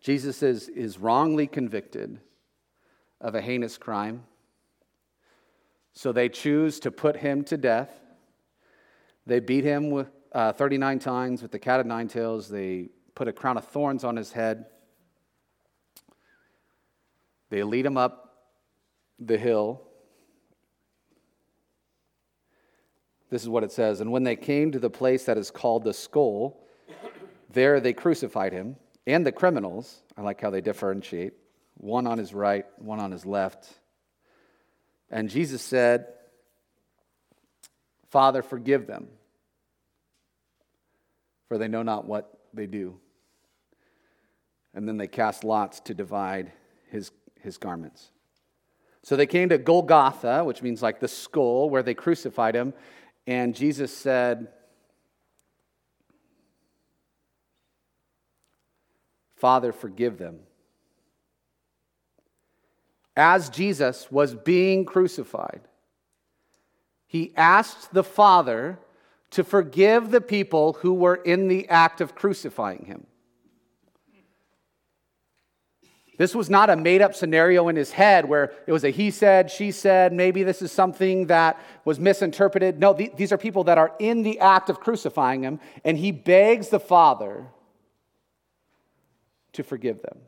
Jesus 0.00 0.42
is, 0.42 0.68
is 0.68 0.98
wrongly 0.98 1.46
convicted 1.46 2.20
of 3.20 3.34
a 3.34 3.40
heinous 3.40 3.76
crime. 3.76 4.22
So 5.92 6.12
they 6.12 6.28
choose 6.28 6.78
to 6.80 6.90
put 6.90 7.16
him 7.16 7.42
to 7.44 7.56
death. 7.56 7.90
They 9.26 9.40
beat 9.40 9.64
him 9.64 9.90
with, 9.90 10.08
uh, 10.32 10.52
39 10.52 10.98
times 10.98 11.42
with 11.42 11.50
the 11.50 11.58
cat 11.58 11.80
of 11.80 11.86
nine 11.86 12.08
tails. 12.08 12.48
They 12.48 12.88
put 13.14 13.28
a 13.28 13.32
crown 13.32 13.56
of 13.56 13.66
thorns 13.66 14.04
on 14.04 14.16
his 14.16 14.32
head. 14.32 14.66
They 17.50 17.62
lead 17.62 17.84
him 17.84 17.96
up 17.96 18.26
the 19.18 19.36
hill 19.36 19.82
This 23.30 23.42
is 23.42 23.48
what 23.48 23.62
it 23.62 23.72
says. 23.72 24.00
And 24.00 24.10
when 24.10 24.24
they 24.24 24.36
came 24.36 24.72
to 24.72 24.78
the 24.78 24.90
place 24.90 25.24
that 25.24 25.38
is 25.38 25.50
called 25.50 25.84
the 25.84 25.94
skull, 25.94 26.60
there 27.52 27.80
they 27.80 27.92
crucified 27.92 28.52
him 28.52 28.76
and 29.06 29.24
the 29.24 29.32
criminals. 29.32 30.02
I 30.16 30.22
like 30.22 30.40
how 30.40 30.50
they 30.50 30.60
differentiate 30.60 31.34
one 31.76 32.06
on 32.06 32.18
his 32.18 32.34
right, 32.34 32.66
one 32.78 33.00
on 33.00 33.12
his 33.12 33.24
left. 33.24 33.68
And 35.10 35.30
Jesus 35.30 35.62
said, 35.62 36.06
Father, 38.10 38.42
forgive 38.42 38.88
them, 38.88 39.06
for 41.50 41.58
they 41.58 41.66
know 41.66 41.82
not 41.82 42.06
what 42.06 42.32
they 42.54 42.68
do. 42.68 42.94
And 44.72 44.86
then 44.86 44.98
they 44.98 45.08
cast 45.08 45.42
lots 45.42 45.80
to 45.80 45.94
divide 45.94 46.52
his, 46.88 47.10
his 47.40 47.58
garments. 47.58 48.12
So 49.02 49.16
they 49.16 49.26
came 49.26 49.48
to 49.48 49.58
Golgotha, 49.58 50.44
which 50.44 50.62
means 50.62 50.80
like 50.80 51.00
the 51.00 51.08
skull, 51.08 51.68
where 51.68 51.82
they 51.82 51.92
crucified 51.92 52.54
him. 52.54 52.72
And 53.26 53.52
Jesus 53.52 53.92
said, 53.92 54.46
Father, 59.34 59.72
forgive 59.72 60.18
them. 60.18 60.38
As 63.16 63.50
Jesus 63.50 64.08
was 64.08 64.36
being 64.36 64.84
crucified, 64.84 65.62
he 67.08 67.32
asked 67.36 67.92
the 67.92 68.04
Father 68.04 68.78
to 69.30 69.44
forgive 69.44 70.10
the 70.10 70.20
people 70.20 70.74
who 70.74 70.92
were 70.92 71.16
in 71.16 71.48
the 71.48 71.68
act 71.68 72.00
of 72.00 72.14
crucifying 72.14 72.84
him. 72.86 73.06
This 76.18 76.34
was 76.34 76.50
not 76.50 76.68
a 76.68 76.76
made 76.76 77.00
up 77.00 77.14
scenario 77.14 77.68
in 77.68 77.76
his 77.76 77.92
head 77.92 78.26
where 78.26 78.52
it 78.66 78.72
was 78.72 78.84
a 78.84 78.90
he 78.90 79.10
said, 79.10 79.50
she 79.50 79.70
said, 79.70 80.12
maybe 80.12 80.42
this 80.42 80.60
is 80.60 80.70
something 80.70 81.28
that 81.28 81.58
was 81.86 81.98
misinterpreted. 81.98 82.78
No, 82.78 82.92
these 82.92 83.32
are 83.32 83.38
people 83.38 83.64
that 83.64 83.78
are 83.78 83.94
in 83.98 84.22
the 84.22 84.38
act 84.38 84.68
of 84.68 84.80
crucifying 84.80 85.44
him, 85.44 85.60
and 85.82 85.96
he 85.96 86.12
begs 86.12 86.68
the 86.68 86.78
Father 86.78 87.46
to 89.54 89.62
forgive 89.62 90.02
them. 90.02 90.18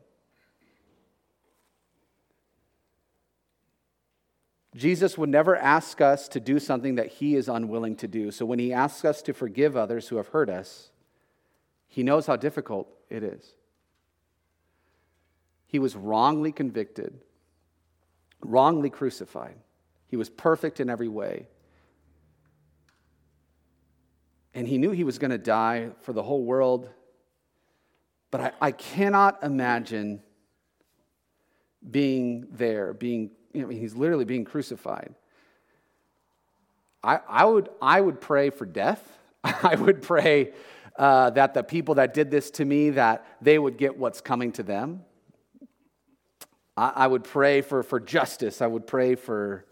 Jesus 4.75 5.17
would 5.17 5.29
never 5.29 5.55
ask 5.55 6.01
us 6.01 6.27
to 6.29 6.39
do 6.39 6.59
something 6.59 6.95
that 6.95 7.07
he 7.07 7.35
is 7.35 7.47
unwilling 7.47 7.95
to 7.97 8.07
do. 8.07 8.31
So 8.31 8.45
when 8.45 8.59
he 8.59 8.73
asks 8.73 9.05
us 9.05 9.21
to 9.23 9.33
forgive 9.33 9.77
others 9.77 10.07
who 10.07 10.17
have 10.17 10.29
hurt 10.29 10.49
us, 10.49 10.89
he 11.87 12.01
knows 12.01 12.25
how 12.25 12.35
difficult 12.35 12.87
it 13.09 13.23
is. 13.23 13.53
He 15.67 15.77
was 15.77 15.95
wrongly 15.95 16.51
convicted, 16.51 17.19
wrongly 18.41 18.89
crucified. 18.89 19.55
He 20.07 20.17
was 20.17 20.29
perfect 20.29 20.79
in 20.79 20.89
every 20.89 21.07
way. 21.07 21.47
And 24.55 24.67
he 24.67 24.77
knew 24.77 24.91
he 24.91 25.03
was 25.03 25.17
going 25.17 25.31
to 25.31 25.37
die 25.37 25.89
for 26.01 26.13
the 26.13 26.23
whole 26.23 26.43
world. 26.43 26.89
But 28.31 28.41
I, 28.41 28.51
I 28.61 28.71
cannot 28.71 29.43
imagine 29.43 30.21
being 31.89 32.47
there, 32.51 32.93
being, 32.93 33.31
you 33.53 33.61
know, 33.61 33.69
he's 33.69 33.95
literally 33.95 34.25
being 34.25 34.45
crucified. 34.45 35.13
I, 37.03 37.19
I, 37.27 37.45
would, 37.45 37.69
I 37.81 37.99
would 37.99 38.21
pray 38.21 38.49
for 38.49 38.65
death. 38.65 39.01
I 39.43 39.75
would 39.75 40.01
pray 40.01 40.53
uh, 40.97 41.31
that 41.31 41.53
the 41.53 41.63
people 41.63 41.95
that 41.95 42.13
did 42.13 42.31
this 42.31 42.51
to 42.51 42.65
me, 42.65 42.91
that 42.91 43.25
they 43.41 43.59
would 43.59 43.77
get 43.77 43.97
what's 43.97 44.21
coming 44.21 44.51
to 44.53 44.63
them. 44.63 45.03
I, 46.77 46.91
I 46.95 47.07
would 47.07 47.23
pray 47.23 47.61
for, 47.61 47.83
for 47.83 47.99
justice. 47.99 48.61
I 48.61 48.67
would 48.67 48.87
pray 48.87 49.15
for 49.15 49.65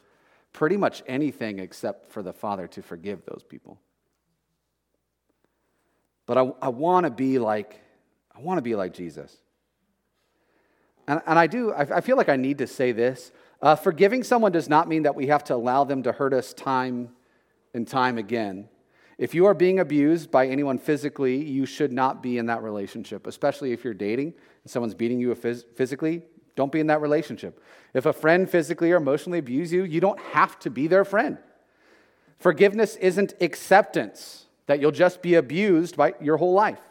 pretty 0.54 0.78
much 0.78 1.02
anything 1.08 1.60
except 1.60 2.12
for 2.12 2.22
the 2.22 2.34
Father 2.34 2.68
to 2.68 2.82
forgive 2.82 3.26
those 3.26 3.44
people. 3.48 3.80
But 6.26 6.38
I, 6.38 6.52
I 6.62 6.70
want 6.70 7.06
to 7.06 7.12
be 7.12 7.40
like, 7.40 7.82
I 8.36 8.40
want 8.40 8.58
to 8.58 8.62
be 8.62 8.76
like 8.76 8.94
Jesus. 8.94 9.36
And, 11.08 11.22
and 11.26 11.38
I 11.38 11.48
do, 11.48 11.72
I, 11.72 11.98
I, 11.98 12.02
feel 12.02 12.16
like 12.16 12.30
I 12.30 12.36
need 12.36 12.60
to 12.60 12.68
say 12.68 12.92
this. 12.92 13.32
Uh, 13.62 13.76
forgiving 13.76 14.24
someone 14.24 14.52
does 14.52 14.68
not 14.68 14.88
mean 14.88 15.04
that 15.04 15.16
we 15.16 15.28
have 15.28 15.44
to 15.44 15.54
allow 15.54 15.84
them 15.84 16.02
to 16.04 16.12
hurt 16.12 16.34
us 16.34 16.54
time 16.54 17.10
and 17.74 17.88
time 17.88 18.18
again. 18.18 18.68
If 19.18 19.36
you 19.36 19.46
are 19.46 19.54
being 19.54 19.80
abused 19.80 20.32
by 20.32 20.48
anyone 20.48 20.80
physically, 20.80 21.44
you 21.44 21.68
should 21.68 21.94
not 21.94 22.24
be 22.24 22.40
in 22.40 22.48
that 22.48 22.64
relationship, 22.64 23.28
especially 23.28 23.72
if 23.72 23.84
you're 23.84 23.94
dating 23.94 24.34
and 24.64 24.72
someone's 24.72 24.96
beating 24.96 25.20
you 25.20 25.34
physically. 25.36 26.24
Don't 26.56 26.72
be 26.72 26.80
in 26.80 26.88
that 26.88 27.02
relationship. 27.02 27.62
If 27.94 28.08
a 28.08 28.14
friend 28.14 28.50
physically 28.50 28.92
or 28.92 28.98
emotionally 28.98 29.38
abuses 29.38 29.74
you, 29.74 29.84
you 29.84 30.02
don't 30.02 30.20
have 30.20 30.58
to 30.60 30.72
be 30.72 30.88
their 30.88 31.06
friend. 31.06 31.38
Forgiveness 32.40 32.96
isn't 32.96 33.36
acceptance 33.42 34.46
that 34.66 34.82
you'll 34.82 34.92
just 34.92 35.22
be 35.22 35.36
abused 35.36 35.96
by 35.96 36.16
your 36.20 36.38
whole 36.38 36.54
life. 36.54 36.82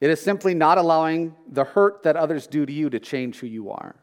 It 0.00 0.08
is 0.08 0.20
simply 0.20 0.54
not 0.54 0.78
allowing 0.78 1.34
the 1.46 1.64
hurt 1.64 2.04
that 2.04 2.16
others 2.16 2.46
do 2.46 2.64
to 2.64 2.72
you 2.72 2.88
to 2.88 2.98
change 2.98 3.40
who 3.40 3.46
you 3.46 3.70
are. 3.70 3.96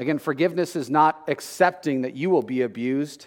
Again, 0.00 0.18
forgiveness 0.18 0.76
is 0.76 0.88
not 0.88 1.24
accepting 1.28 2.00
that 2.00 2.16
you 2.16 2.30
will 2.30 2.40
be 2.40 2.62
abused. 2.62 3.26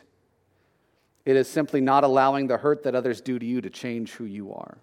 It 1.24 1.36
is 1.36 1.48
simply 1.48 1.82
not 1.82 2.04
allowing 2.04 2.48
the 2.48 2.58
hurt 2.58 2.82
that 2.84 2.96
others 2.96 3.22
do 3.22 3.38
to 3.38 3.46
you 3.46 3.62
to 3.62 3.70
change 3.70 4.14
who 4.14 4.26
you 4.26 4.52
are. 4.52 4.80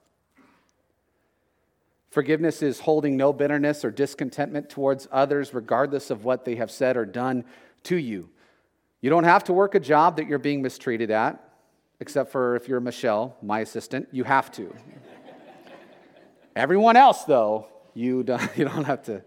Forgiveness 2.13 2.63
is 2.63 2.79
holding 2.79 3.17
no 3.17 3.33
bitterness 3.33 3.85
or 3.85 3.91
discontentment 3.91 4.71
towards 4.71 5.09
others, 5.11 5.53
regardless 5.53 6.11
of 6.11 6.25
what 6.25 6.45
they 6.45 6.55
have 6.55 6.71
said 6.71 6.97
or 6.97 7.05
done 7.05 7.45
to 7.83 7.97
you. 7.97 8.29
You 9.01 9.11
don't 9.11 9.25
have 9.25 9.43
to 9.45 9.53
work 9.53 9.75
a 9.75 9.81
job 9.81 10.17
that 10.19 10.29
you're 10.29 10.39
being 10.39 10.63
mistreated 10.63 11.11
at, 11.11 11.43
except 11.99 12.31
for 12.31 12.55
if 12.55 12.69
you're 12.69 12.79
Michelle, 12.79 13.37
my 13.43 13.61
assistant, 13.61 14.07
you 14.13 14.23
have 14.23 14.53
to. 14.53 14.73
Everyone 16.55 16.95
else, 16.95 17.25
though, 17.25 17.67
you 17.95 18.23
don't, 18.23 18.49
you 18.57 18.65
don't 18.65 18.85
have 18.85 19.03
to. 19.07 19.25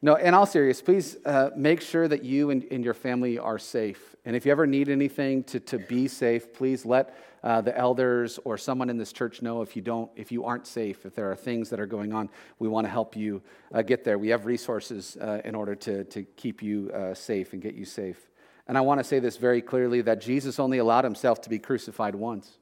No, 0.00 0.14
in 0.14 0.32
all 0.32 0.46
seriousness, 0.46 0.84
please 0.84 1.16
uh, 1.26 1.50
make 1.56 1.80
sure 1.80 2.06
that 2.06 2.22
you 2.22 2.50
and, 2.50 2.64
and, 2.70 2.84
your 2.84 2.94
family 2.94 3.36
are 3.36 3.58
safe. 3.58 4.14
And 4.24 4.36
if 4.36 4.46
you 4.46 4.52
ever 4.52 4.64
need 4.64 4.88
anything 4.88 5.42
to, 5.44 5.58
to 5.58 5.78
be 5.78 6.06
safe, 6.06 6.52
please 6.52 6.86
let 6.86 7.16
uh, 7.42 7.62
the 7.62 7.76
elders 7.76 8.38
or 8.44 8.56
someone 8.56 8.90
in 8.90 8.96
this 8.96 9.12
church 9.12 9.42
know 9.42 9.60
if 9.60 9.74
you 9.74 9.82
don't, 9.82 10.08
if 10.14 10.30
you 10.30 10.44
aren't 10.44 10.68
safe, 10.68 11.04
if 11.04 11.16
there 11.16 11.30
are 11.32 11.34
things 11.34 11.68
that 11.70 11.80
are 11.80 11.86
going 11.86 12.12
on, 12.12 12.28
we 12.60 12.68
want 12.68 12.86
to 12.86 12.90
help 12.90 13.16
you 13.16 13.42
uh, 13.74 13.82
get 13.82 14.04
there. 14.04 14.18
We 14.18 14.28
have 14.28 14.46
resources 14.46 15.16
uh, 15.20 15.40
in 15.44 15.56
order 15.56 15.74
to, 15.74 16.04
to 16.04 16.22
keep 16.22 16.62
you 16.62 16.92
uh, 16.92 17.14
safe 17.14 17.52
and 17.52 17.60
get 17.60 17.74
you 17.74 17.84
safe. 17.84 18.30
And 18.68 18.78
I 18.78 18.82
want 18.82 19.00
to 19.00 19.04
say 19.04 19.18
this 19.18 19.36
very 19.36 19.62
clearly 19.62 20.02
that 20.02 20.20
Jesus 20.20 20.60
only 20.60 20.78
allowed 20.78 21.04
himself 21.04 21.40
to 21.42 21.50
be 21.50 21.58
crucified 21.58 22.14
once. 22.14 22.58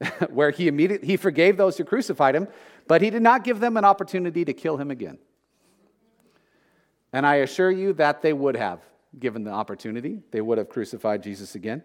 where 0.30 0.50
he 0.50 0.68
immediately 0.68 1.06
he 1.06 1.16
forgave 1.16 1.56
those 1.56 1.76
who 1.76 1.84
crucified 1.84 2.34
him, 2.34 2.48
but 2.86 3.02
he 3.02 3.10
did 3.10 3.22
not 3.22 3.44
give 3.44 3.60
them 3.60 3.76
an 3.76 3.84
opportunity 3.84 4.44
to 4.44 4.52
kill 4.52 4.76
him 4.76 4.90
again. 4.90 5.18
And 7.12 7.26
I 7.26 7.36
assure 7.36 7.70
you 7.70 7.92
that 7.94 8.22
they 8.22 8.32
would 8.32 8.56
have 8.56 8.80
given 9.18 9.44
the 9.44 9.50
opportunity. 9.50 10.20
They 10.30 10.40
would 10.40 10.58
have 10.58 10.68
crucified 10.68 11.22
Jesus 11.22 11.54
again. 11.54 11.82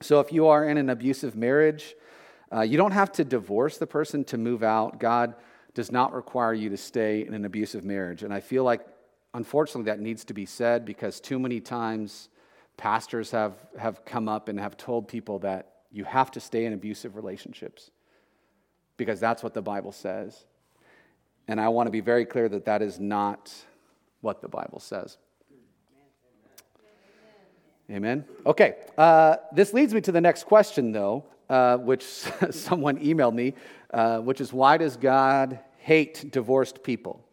So 0.00 0.20
if 0.20 0.32
you 0.32 0.46
are 0.46 0.68
in 0.68 0.76
an 0.76 0.90
abusive 0.90 1.34
marriage, 1.34 1.94
uh, 2.52 2.60
you 2.60 2.76
don't 2.76 2.92
have 2.92 3.10
to 3.12 3.24
divorce 3.24 3.78
the 3.78 3.86
person 3.86 4.24
to 4.24 4.38
move 4.38 4.62
out. 4.62 5.00
God 5.00 5.34
does 5.74 5.90
not 5.90 6.12
require 6.12 6.54
you 6.54 6.68
to 6.70 6.76
stay 6.76 7.26
in 7.26 7.34
an 7.34 7.44
abusive 7.44 7.84
marriage. 7.84 8.22
And 8.22 8.32
I 8.32 8.40
feel 8.40 8.64
like, 8.64 8.80
unfortunately, 9.34 9.90
that 9.90 10.00
needs 10.00 10.24
to 10.26 10.34
be 10.34 10.46
said 10.46 10.84
because 10.84 11.20
too 11.20 11.38
many 11.38 11.60
times 11.60 12.28
pastors 12.76 13.30
have, 13.32 13.54
have 13.78 14.04
come 14.04 14.28
up 14.28 14.48
and 14.48 14.58
have 14.60 14.76
told 14.76 15.08
people 15.08 15.40
that 15.40 15.77
you 15.90 16.04
have 16.04 16.30
to 16.32 16.40
stay 16.40 16.64
in 16.64 16.72
abusive 16.72 17.16
relationships 17.16 17.90
because 18.96 19.20
that's 19.20 19.42
what 19.42 19.54
the 19.54 19.62
Bible 19.62 19.92
says. 19.92 20.44
And 21.46 21.60
I 21.60 21.68
want 21.68 21.86
to 21.86 21.90
be 21.90 22.00
very 22.00 22.26
clear 22.26 22.48
that 22.48 22.66
that 22.66 22.82
is 22.82 23.00
not 23.00 23.52
what 24.20 24.42
the 24.42 24.48
Bible 24.48 24.80
says. 24.80 25.16
Amen. 27.90 28.26
Okay, 28.44 28.76
uh, 28.98 29.36
this 29.54 29.72
leads 29.72 29.94
me 29.94 30.02
to 30.02 30.12
the 30.12 30.20
next 30.20 30.44
question, 30.44 30.92
though, 30.92 31.24
uh, 31.48 31.78
which 31.78 32.02
someone 32.50 32.98
emailed 32.98 33.34
me, 33.34 33.54
uh, 33.94 34.18
which 34.18 34.42
is 34.42 34.52
why 34.52 34.76
does 34.76 34.98
God 34.98 35.58
hate 35.78 36.30
divorced 36.30 36.82
people? 36.82 37.24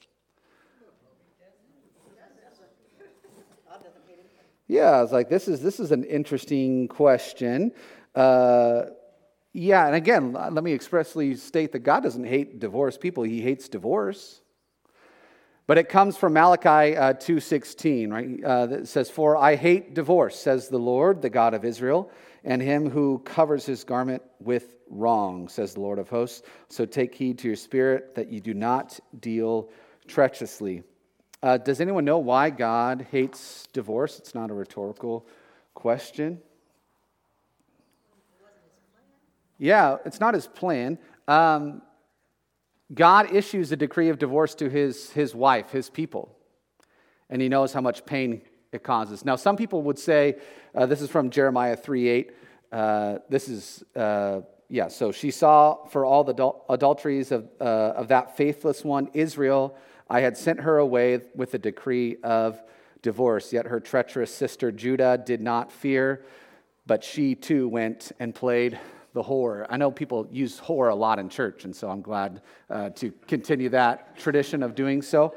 Yeah, 4.68 4.92
I 4.92 5.02
was 5.02 5.12
like, 5.12 5.30
this 5.30 5.48
is, 5.48 5.62
this 5.62 5.80
is 5.80 5.92
an 5.92 6.04
interesting 6.06 6.88
question. 6.88 7.72
Uh, 8.16 8.86
yeah, 9.54 9.86
and 9.88 9.96
again, 9.96 10.34
let 10.34 10.64
me 10.64 10.74
expressly 10.74 11.36
state 11.36 11.72
that 11.74 11.80
God 11.80 12.04
doesn't 12.04 12.26
hate 12.26 12.60
divorced 12.60 13.00
people, 13.00 13.24
He 13.24 13.42
hates 13.42 13.70
divorce. 13.70 14.42
But 15.68 15.80
it 15.80 15.90
comes 15.90 16.16
from 16.16 16.34
Malachi 16.34 16.96
uh, 16.96 17.14
2.16, 17.14 18.12
right? 18.12 18.44
Uh, 18.44 18.66
that 18.68 18.88
says, 18.88 19.10
For 19.10 19.36
I 19.36 19.56
hate 19.56 19.96
divorce, 19.96 20.38
says 20.38 20.70
the 20.70 20.78
Lord, 20.78 21.24
the 21.24 21.30
God 21.30 21.56
of 21.56 21.66
Israel, 21.66 22.12
and 22.44 22.62
him 22.62 22.88
who 22.88 23.20
covers 23.20 23.66
his 23.66 23.84
garment 23.84 24.22
with 24.40 24.76
wrong, 24.90 25.48
says 25.48 25.74
the 25.74 25.80
Lord 25.80 25.98
of 25.98 26.08
hosts. 26.08 26.44
So 26.70 26.86
take 26.86 27.16
heed 27.16 27.40
to 27.40 27.48
your 27.48 27.56
spirit 27.56 28.14
that 28.14 28.30
you 28.32 28.40
do 28.40 28.54
not 28.54 29.00
deal 29.20 29.70
treacherously. 30.08 30.84
Uh, 31.42 31.58
does 31.58 31.82
anyone 31.82 32.06
know 32.06 32.20
why 32.20 32.52
God 32.52 33.08
hates 33.10 33.68
divorce? 33.74 34.20
It's 34.20 34.36
not 34.36 34.52
a 34.52 34.54
rhetorical 34.54 35.28
question. 35.74 36.40
Yeah, 39.58 39.98
it's 40.06 40.20
not 40.20 40.34
his 40.34 40.48
plan. 40.48 40.98
Um, 41.28 41.82
God 42.94 43.34
issues 43.34 43.72
a 43.72 43.76
decree 43.76 44.10
of 44.10 44.20
divorce 44.20 44.54
to 44.56 44.70
his, 44.70 45.10
his 45.12 45.34
wife, 45.34 45.72
his 45.72 45.90
people, 45.90 46.36
and 47.30 47.42
he 47.42 47.50
knows 47.50 47.74
how 47.74 47.82
much 47.82 48.06
pain 48.06 48.42
it 48.72 48.84
causes. 48.84 49.26
Now, 49.26 49.36
some 49.36 49.58
people 49.58 49.82
would 49.84 49.98
say, 49.98 50.36
uh, 50.76 50.86
this 50.86 51.02
is 51.02 51.10
from 51.10 51.30
Jeremiah 51.30 51.76
3 51.76 52.08
8. 52.08 52.32
Uh, 52.72 53.18
this 53.30 53.48
is, 53.48 53.84
uh, 53.96 54.42
yeah, 54.70 54.88
so 54.90 55.12
she 55.12 55.32
saw 55.32 55.86
for 55.86 56.06
all 56.06 56.24
the 56.24 56.36
adul- 56.36 56.62
adulteries 56.70 57.32
of, 57.32 57.50
uh, 57.60 57.64
of 57.64 58.10
that 58.10 58.36
faithless 58.38 58.84
one, 58.84 59.10
Israel, 59.14 59.78
I 60.10 60.22
had 60.22 60.38
sent 60.38 60.60
her 60.60 60.78
away 60.78 61.22
with 61.34 61.54
a 61.54 61.58
decree 61.58 62.18
of 62.24 62.62
divorce. 63.02 63.54
Yet 63.54 63.68
her 63.68 63.80
treacherous 63.80 64.34
sister 64.34 64.72
Judah 64.72 65.22
did 65.24 65.42
not 65.42 65.72
fear, 65.72 66.24
but 66.86 67.04
she 67.04 67.34
too 67.34 67.68
went 67.68 68.12
and 68.20 68.36
played 68.36 68.80
the 69.16 69.24
whore. 69.24 69.66
I 69.70 69.78
know 69.78 69.90
people 69.90 70.28
use 70.30 70.60
whore 70.60 70.92
a 70.92 70.96
lot 70.96 71.18
in 71.20 71.30
church, 71.30 71.64
and 71.64 71.76
so 71.76 71.90
I'm 71.90 72.02
glad 72.02 72.42
uh, 72.70 72.90
to 72.92 73.12
continue 73.28 73.70
that 73.70 74.18
tradition 74.18 74.62
of 74.62 74.76
doing 74.76 75.02
so. 75.02 75.34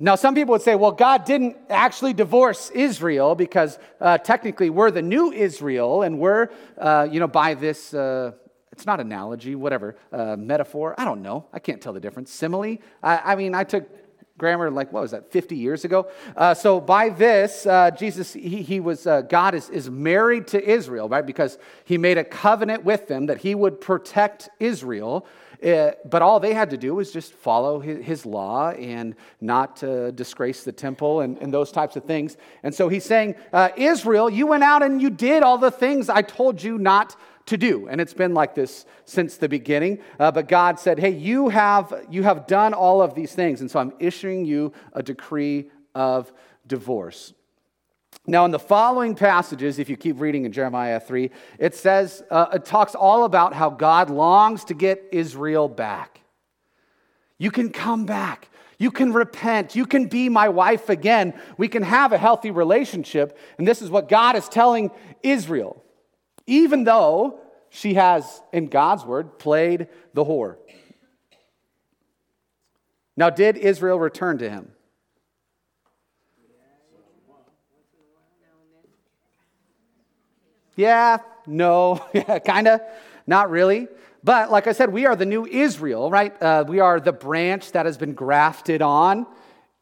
Now, 0.00 0.16
some 0.16 0.34
people 0.34 0.52
would 0.52 0.62
say, 0.62 0.74
well, 0.74 0.92
God 0.92 1.24
didn't 1.24 1.56
actually 1.68 2.14
divorce 2.14 2.70
Israel 2.70 3.34
because 3.34 3.78
uh, 4.00 4.18
technically 4.18 4.70
we're 4.70 4.90
the 4.90 5.02
new 5.02 5.30
Israel, 5.30 6.02
and 6.02 6.18
we're, 6.18 6.48
uh, 6.78 7.06
you 7.10 7.20
know, 7.20 7.28
by 7.28 7.54
this, 7.54 7.94
uh, 7.94 8.32
it's 8.72 8.86
not 8.86 8.98
analogy, 8.98 9.54
whatever, 9.54 9.96
uh, 10.12 10.36
metaphor. 10.36 10.94
I 10.98 11.04
don't 11.04 11.22
know. 11.22 11.46
I 11.52 11.60
can't 11.60 11.80
tell 11.80 11.92
the 11.92 12.00
difference. 12.00 12.32
Simile. 12.32 12.78
I, 13.02 13.32
I 13.32 13.36
mean, 13.36 13.54
I 13.54 13.62
took 13.62 13.88
grammar 14.40 14.70
like 14.70 14.92
what 14.92 15.02
was 15.02 15.12
that 15.12 15.30
50 15.30 15.54
years 15.54 15.84
ago? 15.84 16.08
Uh, 16.36 16.54
so 16.54 16.80
by 16.80 17.10
this 17.10 17.66
uh, 17.66 17.90
jesus 17.92 18.32
he, 18.32 18.62
he 18.62 18.80
was 18.80 19.06
uh, 19.06 19.20
god 19.20 19.54
is, 19.54 19.68
is 19.68 19.88
married 19.88 20.46
to 20.48 20.58
israel 20.68 21.08
right? 21.08 21.26
Because 21.26 21.58
he 21.84 21.98
made 21.98 22.18
a 22.18 22.24
covenant 22.24 22.84
with 22.84 23.06
them 23.06 23.26
that 23.26 23.38
he 23.38 23.54
would 23.54 23.80
protect 23.80 24.48
israel 24.58 25.26
uh, 25.62 25.90
but 26.08 26.22
all 26.22 26.40
they 26.40 26.54
had 26.54 26.70
to 26.70 26.78
do 26.78 26.94
was 26.94 27.12
just 27.12 27.34
follow 27.34 27.80
his, 27.80 28.02
his 28.02 28.26
law 28.26 28.70
and 28.70 29.14
not 29.42 29.82
uh, 29.84 30.10
disgrace 30.12 30.64
the 30.64 30.72
temple 30.72 31.20
and, 31.20 31.36
and, 31.38 31.52
those 31.52 31.70
types 31.70 31.96
of 31.96 32.04
things. 32.04 32.38
And 32.62 32.74
so 32.74 32.88
he's 32.88 33.04
saying 33.04 33.34
uh, 33.52 33.68
israel 33.76 34.30
you 34.30 34.46
went 34.46 34.64
out 34.64 34.82
and 34.82 35.02
you 35.02 35.10
did 35.10 35.42
all 35.42 35.58
the 35.58 35.70
things 35.70 36.08
i 36.08 36.22
told 36.22 36.62
you 36.62 36.78
not 36.78 37.14
to 37.50 37.56
do. 37.56 37.88
And 37.88 38.00
it's 38.00 38.14
been 38.14 38.32
like 38.32 38.54
this 38.54 38.86
since 39.04 39.36
the 39.36 39.48
beginning. 39.48 39.98
Uh, 40.18 40.30
but 40.30 40.48
God 40.48 40.78
said, 40.78 40.98
hey, 40.98 41.10
you 41.10 41.48
have, 41.48 42.06
you 42.08 42.22
have 42.22 42.46
done 42.46 42.74
all 42.74 43.02
of 43.02 43.14
these 43.14 43.34
things. 43.34 43.60
And 43.60 43.70
so 43.70 43.80
I'm 43.80 43.92
issuing 43.98 44.44
you 44.44 44.72
a 44.92 45.02
decree 45.02 45.70
of 45.94 46.32
divorce. 46.66 47.34
Now, 48.26 48.44
in 48.44 48.52
the 48.52 48.58
following 48.58 49.16
passages, 49.16 49.80
if 49.80 49.88
you 49.88 49.96
keep 49.96 50.20
reading 50.20 50.44
in 50.44 50.52
Jeremiah 50.52 51.00
3, 51.00 51.30
it 51.58 51.74
says, 51.74 52.22
uh, 52.30 52.46
it 52.54 52.64
talks 52.64 52.94
all 52.94 53.24
about 53.24 53.52
how 53.52 53.68
God 53.68 54.10
longs 54.10 54.64
to 54.66 54.74
get 54.74 55.02
Israel 55.10 55.68
back. 55.68 56.20
You 57.38 57.50
can 57.50 57.70
come 57.70 58.06
back. 58.06 58.48
You 58.78 58.92
can 58.92 59.12
repent. 59.12 59.74
You 59.74 59.86
can 59.86 60.06
be 60.06 60.28
my 60.28 60.48
wife 60.48 60.88
again. 60.88 61.34
We 61.58 61.66
can 61.66 61.82
have 61.82 62.12
a 62.12 62.18
healthy 62.18 62.52
relationship. 62.52 63.36
And 63.58 63.66
this 63.66 63.82
is 63.82 63.90
what 63.90 64.08
God 64.08 64.36
is 64.36 64.48
telling 64.48 64.90
Israel. 65.22 65.82
Even 66.50 66.82
though 66.82 67.38
she 67.70 67.94
has, 67.94 68.42
in 68.52 68.66
God's 68.66 69.04
word, 69.04 69.38
played 69.38 69.86
the 70.12 70.24
whore. 70.24 70.56
Now, 73.16 73.30
did 73.30 73.56
Israel 73.56 73.98
return 73.98 74.38
to 74.38 74.50
him? 74.50 74.72
Yeah, 80.74 81.18
no, 81.46 82.04
yeah, 82.12 82.38
kind 82.40 82.66
of, 82.66 82.80
not 83.26 83.50
really. 83.50 83.86
But 84.24 84.50
like 84.50 84.66
I 84.66 84.72
said, 84.72 84.92
we 84.92 85.06
are 85.06 85.14
the 85.14 85.26
new 85.26 85.46
Israel, 85.46 86.10
right? 86.10 86.34
Uh, 86.42 86.64
we 86.66 86.80
are 86.80 86.98
the 86.98 87.12
branch 87.12 87.72
that 87.72 87.86
has 87.86 87.96
been 87.96 88.14
grafted 88.14 88.82
on. 88.82 89.26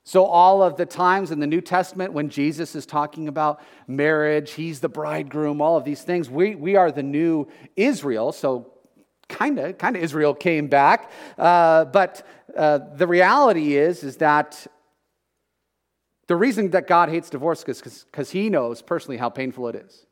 So, 0.08 0.24
all 0.24 0.62
of 0.62 0.78
the 0.78 0.86
times 0.86 1.32
in 1.32 1.38
the 1.38 1.46
New 1.46 1.60
Testament 1.60 2.14
when 2.14 2.30
Jesus 2.30 2.74
is 2.74 2.86
talking 2.86 3.28
about 3.28 3.60
marriage, 3.86 4.52
he's 4.52 4.80
the 4.80 4.88
bridegroom, 4.88 5.60
all 5.60 5.76
of 5.76 5.84
these 5.84 6.00
things, 6.00 6.30
we, 6.30 6.54
we 6.54 6.76
are 6.76 6.90
the 6.90 7.02
new 7.02 7.46
Israel. 7.76 8.32
So, 8.32 8.72
kind 9.28 9.58
of, 9.58 9.76
kind 9.76 9.96
of 9.96 10.02
Israel 10.02 10.32
came 10.32 10.68
back. 10.68 11.10
Uh, 11.36 11.84
but 11.84 12.26
uh, 12.56 12.78
the 12.94 13.06
reality 13.06 13.76
is, 13.76 14.02
is 14.02 14.16
that 14.16 14.66
the 16.26 16.36
reason 16.36 16.70
that 16.70 16.86
God 16.86 17.10
hates 17.10 17.28
divorce 17.28 17.62
is 17.64 18.06
because 18.10 18.30
he 18.30 18.48
knows 18.48 18.80
personally 18.80 19.18
how 19.18 19.28
painful 19.28 19.68
it 19.68 19.74
is. 19.74 20.06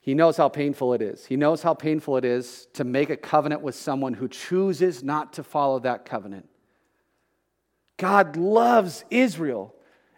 He 0.00 0.14
knows 0.14 0.38
how 0.38 0.48
painful 0.48 0.94
it 0.94 1.02
is. 1.02 1.26
He 1.26 1.36
knows 1.36 1.60
how 1.60 1.74
painful 1.74 2.16
it 2.16 2.24
is 2.24 2.66
to 2.72 2.84
make 2.84 3.10
a 3.10 3.16
covenant 3.18 3.60
with 3.60 3.74
someone 3.74 4.14
who 4.14 4.26
chooses 4.26 5.02
not 5.02 5.34
to 5.34 5.42
follow 5.42 5.80
that 5.80 6.06
covenant. 6.06 6.48
God 7.96 8.36
loves 8.36 9.04
Israel, 9.10 9.74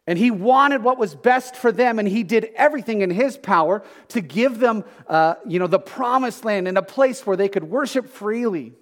and 0.06 0.18
He 0.18 0.30
wanted 0.30 0.82
what 0.82 0.98
was 0.98 1.14
best 1.14 1.54
for 1.54 1.70
them, 1.70 1.98
and 1.98 2.08
He 2.08 2.22
did 2.22 2.50
everything 2.56 3.02
in 3.02 3.10
His 3.10 3.36
power 3.36 3.82
to 4.08 4.20
give 4.20 4.58
them, 4.58 4.84
uh, 5.06 5.34
you 5.46 5.58
know, 5.58 5.66
the 5.66 5.78
promised 5.78 6.44
land 6.44 6.66
and 6.66 6.78
a 6.78 6.82
place 6.82 7.26
where 7.26 7.36
they 7.36 7.48
could 7.48 7.64
worship 7.64 8.08
freely. 8.08 8.74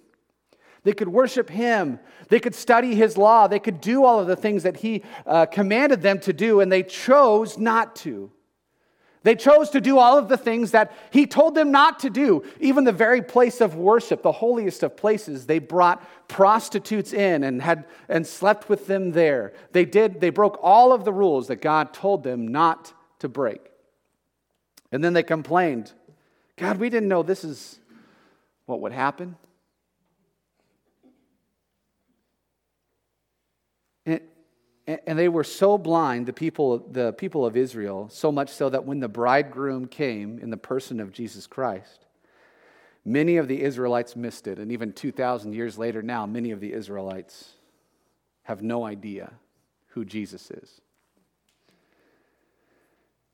They 0.84 0.92
could 0.92 1.08
worship 1.08 1.50
Him. 1.50 1.98
They 2.28 2.38
could 2.38 2.54
study 2.54 2.94
His 2.94 3.18
law. 3.18 3.48
They 3.48 3.58
could 3.58 3.80
do 3.80 4.04
all 4.04 4.20
of 4.20 4.28
the 4.28 4.36
things 4.36 4.62
that 4.62 4.76
He 4.76 5.02
uh, 5.26 5.46
commanded 5.46 6.00
them 6.00 6.20
to 6.20 6.32
do, 6.32 6.60
and 6.60 6.70
they 6.70 6.82
chose 6.84 7.58
not 7.58 7.96
to. 7.96 8.30
They 9.26 9.34
chose 9.34 9.70
to 9.70 9.80
do 9.80 9.98
all 9.98 10.16
of 10.18 10.28
the 10.28 10.36
things 10.36 10.70
that 10.70 10.92
he 11.10 11.26
told 11.26 11.56
them 11.56 11.72
not 11.72 11.98
to 11.98 12.10
do. 12.10 12.44
Even 12.60 12.84
the 12.84 12.92
very 12.92 13.20
place 13.20 13.60
of 13.60 13.74
worship, 13.74 14.22
the 14.22 14.30
holiest 14.30 14.84
of 14.84 14.96
places, 14.96 15.46
they 15.46 15.58
brought 15.58 16.00
prostitutes 16.28 17.12
in 17.12 17.42
and 17.42 17.60
had 17.60 17.86
and 18.08 18.24
slept 18.24 18.68
with 18.68 18.86
them 18.86 19.10
there. 19.10 19.52
They 19.72 19.84
did 19.84 20.20
they 20.20 20.30
broke 20.30 20.60
all 20.62 20.92
of 20.92 21.04
the 21.04 21.12
rules 21.12 21.48
that 21.48 21.60
God 21.60 21.92
told 21.92 22.22
them 22.22 22.46
not 22.46 22.92
to 23.18 23.28
break. 23.28 23.72
And 24.92 25.02
then 25.02 25.12
they 25.12 25.24
complained, 25.24 25.92
"God, 26.56 26.78
we 26.78 26.88
didn't 26.88 27.08
know 27.08 27.24
this 27.24 27.42
is 27.42 27.80
what 28.66 28.80
would 28.80 28.92
happen." 28.92 29.34
And 34.86 35.18
they 35.18 35.28
were 35.28 35.42
so 35.42 35.78
blind, 35.78 36.26
the 36.26 36.32
people, 36.32 36.78
the 36.78 37.12
people 37.12 37.44
of 37.44 37.56
Israel, 37.56 38.08
so 38.08 38.30
much 38.30 38.50
so 38.50 38.68
that 38.68 38.84
when 38.84 39.00
the 39.00 39.08
bridegroom 39.08 39.88
came 39.88 40.38
in 40.38 40.50
the 40.50 40.56
person 40.56 41.00
of 41.00 41.10
Jesus 41.10 41.48
Christ, 41.48 42.06
many 43.04 43.36
of 43.36 43.48
the 43.48 43.62
Israelites 43.62 44.14
missed 44.14 44.46
it. 44.46 44.60
And 44.60 44.70
even 44.70 44.92
2,000 44.92 45.54
years 45.54 45.76
later 45.76 46.02
now, 46.02 46.24
many 46.24 46.52
of 46.52 46.60
the 46.60 46.72
Israelites 46.72 47.54
have 48.44 48.62
no 48.62 48.84
idea 48.84 49.32
who 49.88 50.04
Jesus 50.04 50.52
is. 50.52 50.80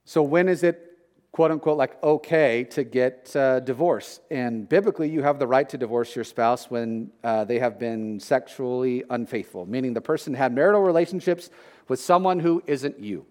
So, 0.06 0.22
when 0.22 0.48
is 0.48 0.62
it 0.62 0.91
quote 1.32 1.50
unquote 1.50 1.78
like 1.78 2.00
okay 2.02 2.62
to 2.62 2.84
get 2.84 3.34
uh, 3.34 3.58
divorced. 3.60 4.20
And 4.30 4.68
biblically 4.68 5.08
you 5.08 5.22
have 5.22 5.38
the 5.38 5.46
right 5.46 5.68
to 5.70 5.78
divorce 5.78 6.14
your 6.14 6.24
spouse 6.24 6.70
when 6.70 7.10
uh, 7.24 7.44
they 7.44 7.58
have 7.58 7.78
been 7.78 8.20
sexually 8.20 9.02
unfaithful 9.10 9.66
meaning 9.66 9.94
the 9.94 10.00
person 10.00 10.34
had 10.34 10.54
marital 10.54 10.82
relationships 10.82 11.50
with 11.88 12.00
someone 12.00 12.38
who 12.38 12.62
isn't 12.66 13.00
you. 13.00 13.26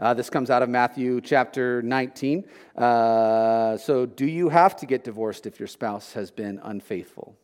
Uh, 0.00 0.14
this 0.14 0.30
comes 0.30 0.48
out 0.48 0.62
of 0.62 0.68
matthew 0.68 1.20
chapter 1.20 1.82
19 1.82 2.44
uh, 2.76 3.76
so 3.76 4.06
do 4.06 4.26
you 4.26 4.48
have 4.48 4.76
to 4.76 4.86
get 4.86 5.02
divorced 5.02 5.44
if 5.44 5.58
your 5.58 5.66
spouse 5.66 6.12
has 6.12 6.30
been 6.30 6.60
unfaithful? 6.62 7.36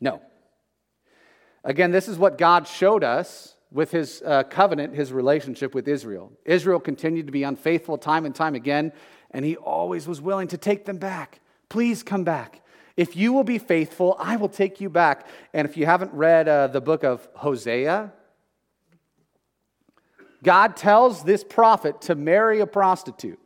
No. 0.00 0.22
Again 1.64 1.90
this 1.90 2.06
is 2.06 2.16
what 2.16 2.38
god 2.38 2.68
showed 2.68 3.02
us 3.02 3.56
with 3.70 3.90
his 3.90 4.22
uh, 4.24 4.44
covenant, 4.44 4.94
his 4.94 5.12
relationship 5.12 5.74
with 5.74 5.86
Israel. 5.88 6.32
Israel 6.44 6.80
continued 6.80 7.26
to 7.26 7.32
be 7.32 7.42
unfaithful 7.42 7.98
time 7.98 8.24
and 8.24 8.34
time 8.34 8.54
again, 8.54 8.92
and 9.30 9.44
he 9.44 9.56
always 9.56 10.08
was 10.08 10.20
willing 10.20 10.48
to 10.48 10.56
take 10.56 10.86
them 10.86 10.96
back. 10.96 11.40
Please 11.68 12.02
come 12.02 12.24
back. 12.24 12.62
If 12.96 13.14
you 13.14 13.32
will 13.32 13.44
be 13.44 13.58
faithful, 13.58 14.16
I 14.18 14.36
will 14.36 14.48
take 14.48 14.80
you 14.80 14.90
back. 14.90 15.26
And 15.52 15.68
if 15.68 15.76
you 15.76 15.86
haven't 15.86 16.12
read 16.12 16.48
uh, 16.48 16.68
the 16.68 16.80
book 16.80 17.04
of 17.04 17.28
Hosea, 17.34 18.12
God 20.42 20.76
tells 20.76 21.22
this 21.22 21.44
prophet 21.44 22.00
to 22.02 22.14
marry 22.14 22.60
a 22.60 22.66
prostitute. 22.66 23.38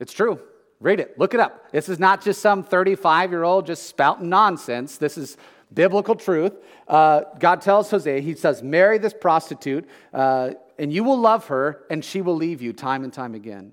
It's 0.00 0.12
true. 0.12 0.40
Read 0.80 1.00
it, 1.00 1.18
look 1.18 1.34
it 1.34 1.40
up. 1.40 1.72
This 1.72 1.88
is 1.88 1.98
not 1.98 2.22
just 2.22 2.42
some 2.42 2.62
35 2.62 3.30
year 3.30 3.42
old 3.42 3.64
just 3.64 3.84
spouting 3.84 4.28
nonsense. 4.28 4.98
This 4.98 5.16
is 5.16 5.36
biblical 5.74 6.14
truth. 6.14 6.52
Uh, 6.86 7.22
God 7.38 7.60
tells 7.60 7.90
Hosea, 7.90 8.20
He 8.20 8.34
says, 8.34 8.62
Marry 8.62 8.98
this 8.98 9.14
prostitute, 9.14 9.88
uh, 10.12 10.50
and 10.78 10.92
you 10.92 11.04
will 11.04 11.18
love 11.18 11.46
her, 11.46 11.84
and 11.90 12.04
she 12.04 12.20
will 12.20 12.36
leave 12.36 12.62
you 12.62 12.72
time 12.72 13.04
and 13.04 13.12
time 13.12 13.34
again. 13.34 13.72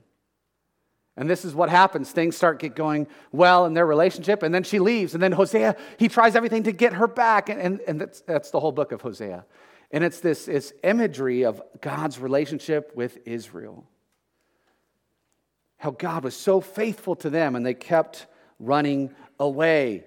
And 1.18 1.30
this 1.30 1.44
is 1.44 1.54
what 1.54 1.70
happens. 1.70 2.12
Things 2.12 2.38
start 2.38 2.60
get 2.60 2.76
going 2.76 3.08
well 3.32 3.66
in 3.66 3.74
their 3.74 3.86
relationship, 3.86 4.44
and 4.44 4.54
then 4.54 4.64
she 4.64 4.80
leaves. 4.80 5.14
And 5.14 5.22
then 5.22 5.34
Hosea, 5.34 5.76
he 5.98 6.08
tries 6.08 6.36
everything 6.36 6.64
to 6.64 6.72
get 6.72 6.94
her 6.94 7.08
back. 7.08 7.50
And, 7.50 7.60
and, 7.60 7.80
and 7.82 8.02
that's, 8.02 8.22
that's 8.22 8.52
the 8.52 8.60
whole 8.60 8.72
book 8.72 8.92
of 8.92 9.02
Hosea. 9.02 9.46
And 9.92 10.04
it's 10.04 10.22
this, 10.22 10.46
this 10.46 10.74
imagery 10.84 11.44
of 11.44 11.62
God's 11.82 12.18
relationship 12.18 12.94
with 12.96 13.20
Israel. 13.26 13.86
How 15.78 15.92
God 15.92 16.24
was 16.24 16.36
so 16.36 16.62
faithful 16.62 17.16
to 17.18 17.30
them, 17.30 17.56
and 17.56 17.66
they 17.66 17.74
kept 17.74 18.28
running 18.60 19.14
away. 19.40 20.06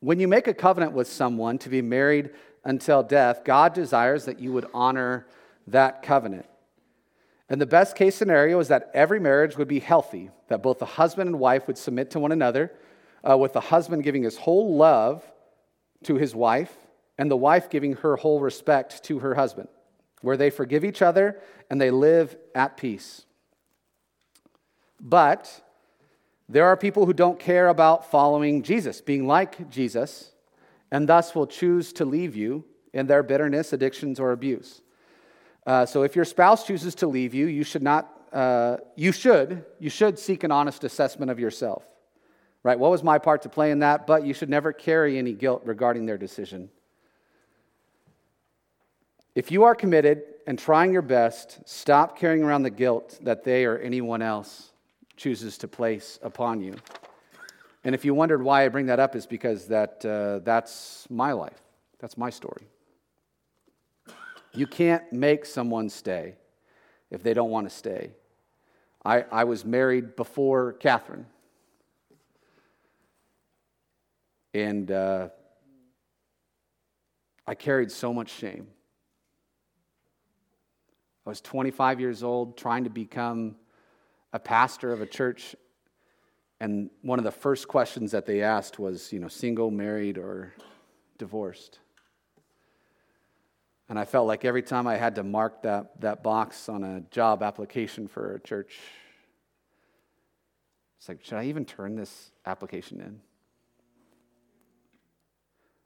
When 0.00 0.18
you 0.18 0.28
make 0.28 0.48
a 0.48 0.54
covenant 0.54 0.92
with 0.92 1.08
someone 1.08 1.58
to 1.58 1.68
be 1.68 1.82
married 1.82 2.30
until 2.64 3.02
death, 3.02 3.44
God 3.44 3.74
desires 3.74 4.24
that 4.24 4.40
you 4.40 4.52
would 4.52 4.66
honor 4.72 5.26
that 5.66 6.02
covenant. 6.02 6.46
And 7.48 7.60
the 7.60 7.66
best 7.66 7.96
case 7.96 8.14
scenario 8.14 8.60
is 8.60 8.68
that 8.68 8.90
every 8.94 9.20
marriage 9.20 9.56
would 9.56 9.68
be 9.68 9.80
healthy, 9.80 10.30
that 10.48 10.62
both 10.62 10.78
the 10.78 10.86
husband 10.86 11.28
and 11.28 11.38
wife 11.38 11.66
would 11.66 11.76
submit 11.76 12.10
to 12.12 12.20
one 12.20 12.32
another, 12.32 12.72
uh, 13.28 13.36
with 13.36 13.52
the 13.52 13.60
husband 13.60 14.04
giving 14.04 14.22
his 14.22 14.38
whole 14.38 14.76
love 14.76 15.24
to 16.04 16.16
his 16.16 16.34
wife, 16.34 16.74
and 17.18 17.30
the 17.30 17.36
wife 17.36 17.68
giving 17.68 17.94
her 17.96 18.16
whole 18.16 18.40
respect 18.40 19.04
to 19.04 19.18
her 19.18 19.34
husband, 19.34 19.68
where 20.22 20.36
they 20.36 20.48
forgive 20.48 20.84
each 20.84 21.02
other 21.02 21.38
and 21.68 21.80
they 21.80 21.90
live 21.90 22.36
at 22.54 22.76
peace. 22.76 23.26
But 25.00 25.60
there 26.50 26.66
are 26.66 26.76
people 26.76 27.06
who 27.06 27.12
don't 27.12 27.38
care 27.38 27.68
about 27.68 28.10
following 28.10 28.64
Jesus, 28.64 29.00
being 29.00 29.24
like 29.24 29.70
Jesus, 29.70 30.32
and 30.90 31.08
thus 31.08 31.32
will 31.32 31.46
choose 31.46 31.92
to 31.92 32.04
leave 32.04 32.34
you 32.34 32.64
in 32.92 33.06
their 33.06 33.22
bitterness, 33.22 33.72
addictions, 33.72 34.18
or 34.18 34.32
abuse. 34.32 34.82
Uh, 35.64 35.86
so 35.86 36.02
if 36.02 36.16
your 36.16 36.24
spouse 36.24 36.66
chooses 36.66 36.96
to 36.96 37.06
leave 37.06 37.34
you, 37.34 37.46
you 37.46 37.62
should 37.62 37.84
not, 37.84 38.10
uh, 38.32 38.78
you 38.96 39.12
should, 39.12 39.64
you 39.78 39.88
should 39.88 40.18
seek 40.18 40.42
an 40.42 40.50
honest 40.50 40.82
assessment 40.82 41.30
of 41.30 41.38
yourself. 41.38 41.84
Right? 42.64 42.78
What 42.78 42.90
was 42.90 43.04
my 43.04 43.18
part 43.18 43.42
to 43.42 43.48
play 43.48 43.70
in 43.70 43.78
that? 43.78 44.08
But 44.08 44.26
you 44.26 44.34
should 44.34 44.50
never 44.50 44.72
carry 44.72 45.18
any 45.18 45.34
guilt 45.34 45.62
regarding 45.64 46.04
their 46.04 46.18
decision. 46.18 46.68
If 49.36 49.52
you 49.52 49.62
are 49.62 49.76
committed 49.76 50.24
and 50.48 50.58
trying 50.58 50.92
your 50.92 51.02
best, 51.02 51.60
stop 51.64 52.18
carrying 52.18 52.42
around 52.42 52.64
the 52.64 52.70
guilt 52.70 53.20
that 53.22 53.44
they 53.44 53.66
or 53.66 53.78
anyone 53.78 54.20
else 54.20 54.70
chooses 55.20 55.58
to 55.58 55.68
place 55.68 56.18
upon 56.22 56.62
you. 56.62 56.74
And 57.84 57.94
if 57.94 58.06
you 58.06 58.14
wondered 58.14 58.42
why 58.42 58.64
I 58.64 58.68
bring 58.68 58.86
that 58.86 58.98
up, 58.98 59.14
is 59.14 59.26
because 59.26 59.66
that, 59.66 60.02
uh, 60.02 60.38
that's 60.38 61.06
my 61.10 61.32
life. 61.32 61.60
That's 61.98 62.16
my 62.16 62.30
story. 62.30 62.66
You 64.54 64.66
can't 64.66 65.12
make 65.12 65.44
someone 65.44 65.90
stay 65.90 66.36
if 67.10 67.22
they 67.22 67.34
don't 67.34 67.50
want 67.50 67.68
to 67.68 67.74
stay. 67.74 68.12
I, 69.04 69.26
I 69.30 69.44
was 69.44 69.62
married 69.62 70.16
before 70.16 70.72
Catherine. 70.72 71.26
And 74.54 74.90
uh, 74.90 75.28
I 77.46 77.54
carried 77.54 77.92
so 77.92 78.14
much 78.14 78.30
shame. 78.30 78.68
I 81.26 81.28
was 81.28 81.42
25 81.42 82.00
years 82.00 82.22
old, 82.22 82.56
trying 82.56 82.84
to 82.84 82.90
become 82.90 83.56
a 84.32 84.38
pastor 84.38 84.92
of 84.92 85.00
a 85.00 85.06
church, 85.06 85.56
and 86.60 86.90
one 87.02 87.18
of 87.18 87.24
the 87.24 87.30
first 87.30 87.68
questions 87.68 88.12
that 88.12 88.26
they 88.26 88.42
asked 88.42 88.78
was, 88.78 89.12
you 89.12 89.18
know, 89.18 89.28
single, 89.28 89.70
married, 89.70 90.18
or 90.18 90.52
divorced. 91.18 91.78
And 93.88 93.98
I 93.98 94.04
felt 94.04 94.28
like 94.28 94.44
every 94.44 94.62
time 94.62 94.86
I 94.86 94.96
had 94.96 95.16
to 95.16 95.24
mark 95.24 95.62
that, 95.62 96.00
that 96.00 96.22
box 96.22 96.68
on 96.68 96.84
a 96.84 97.00
job 97.10 97.42
application 97.42 98.06
for 98.06 98.34
a 98.34 98.40
church, 98.40 98.78
it's 100.98 101.08
like, 101.08 101.24
should 101.24 101.38
I 101.38 101.46
even 101.46 101.64
turn 101.64 101.96
this 101.96 102.30
application 102.46 103.00
in? 103.00 103.20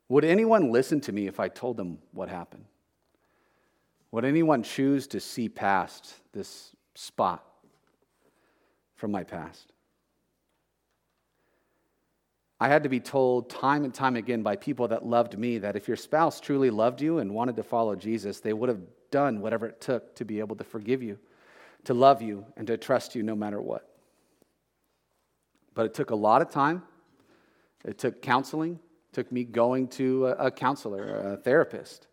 Would 0.08 0.24
anyone 0.24 0.70
listen 0.70 1.00
to 1.02 1.12
me 1.12 1.28
if 1.28 1.40
I 1.40 1.48
told 1.48 1.76
them 1.76 1.98
what 2.12 2.28
happened? 2.28 2.66
Would 4.10 4.24
anyone 4.24 4.62
choose 4.62 5.06
to 5.08 5.20
see 5.20 5.48
past 5.48 6.14
this 6.32 6.74
spot 6.94 7.44
from 9.04 9.12
my 9.12 9.22
past? 9.22 9.70
I 12.58 12.68
had 12.68 12.84
to 12.84 12.88
be 12.88 13.00
told 13.00 13.50
time 13.50 13.84
and 13.84 13.92
time 13.92 14.16
again 14.16 14.42
by 14.42 14.56
people 14.56 14.88
that 14.88 15.04
loved 15.04 15.38
me 15.38 15.58
that 15.58 15.76
if 15.76 15.86
your 15.88 15.98
spouse 15.98 16.40
truly 16.40 16.70
loved 16.70 17.02
you 17.02 17.18
and 17.18 17.34
wanted 17.34 17.56
to 17.56 17.62
follow 17.62 17.94
Jesus, 17.96 18.40
they 18.40 18.54
would 18.54 18.70
have 18.70 18.80
done 19.10 19.42
whatever 19.42 19.66
it 19.66 19.78
took 19.78 20.14
to 20.14 20.24
be 20.24 20.38
able 20.40 20.56
to 20.56 20.64
forgive 20.64 21.02
you, 21.02 21.18
to 21.84 21.92
love 21.92 22.22
you, 22.22 22.46
and 22.56 22.66
to 22.66 22.78
trust 22.78 23.14
you 23.14 23.22
no 23.22 23.36
matter 23.36 23.60
what. 23.60 23.86
But 25.74 25.84
it 25.84 25.92
took 25.92 26.08
a 26.08 26.16
lot 26.16 26.40
of 26.40 26.48
time. 26.48 26.82
It 27.84 27.98
took 27.98 28.22
counseling, 28.22 28.80
it 29.10 29.12
took 29.12 29.30
me 29.30 29.44
going 29.44 29.88
to 29.88 30.28
a, 30.28 30.50
counselor, 30.50 31.34
a 31.34 31.36
therapist. 31.36 32.06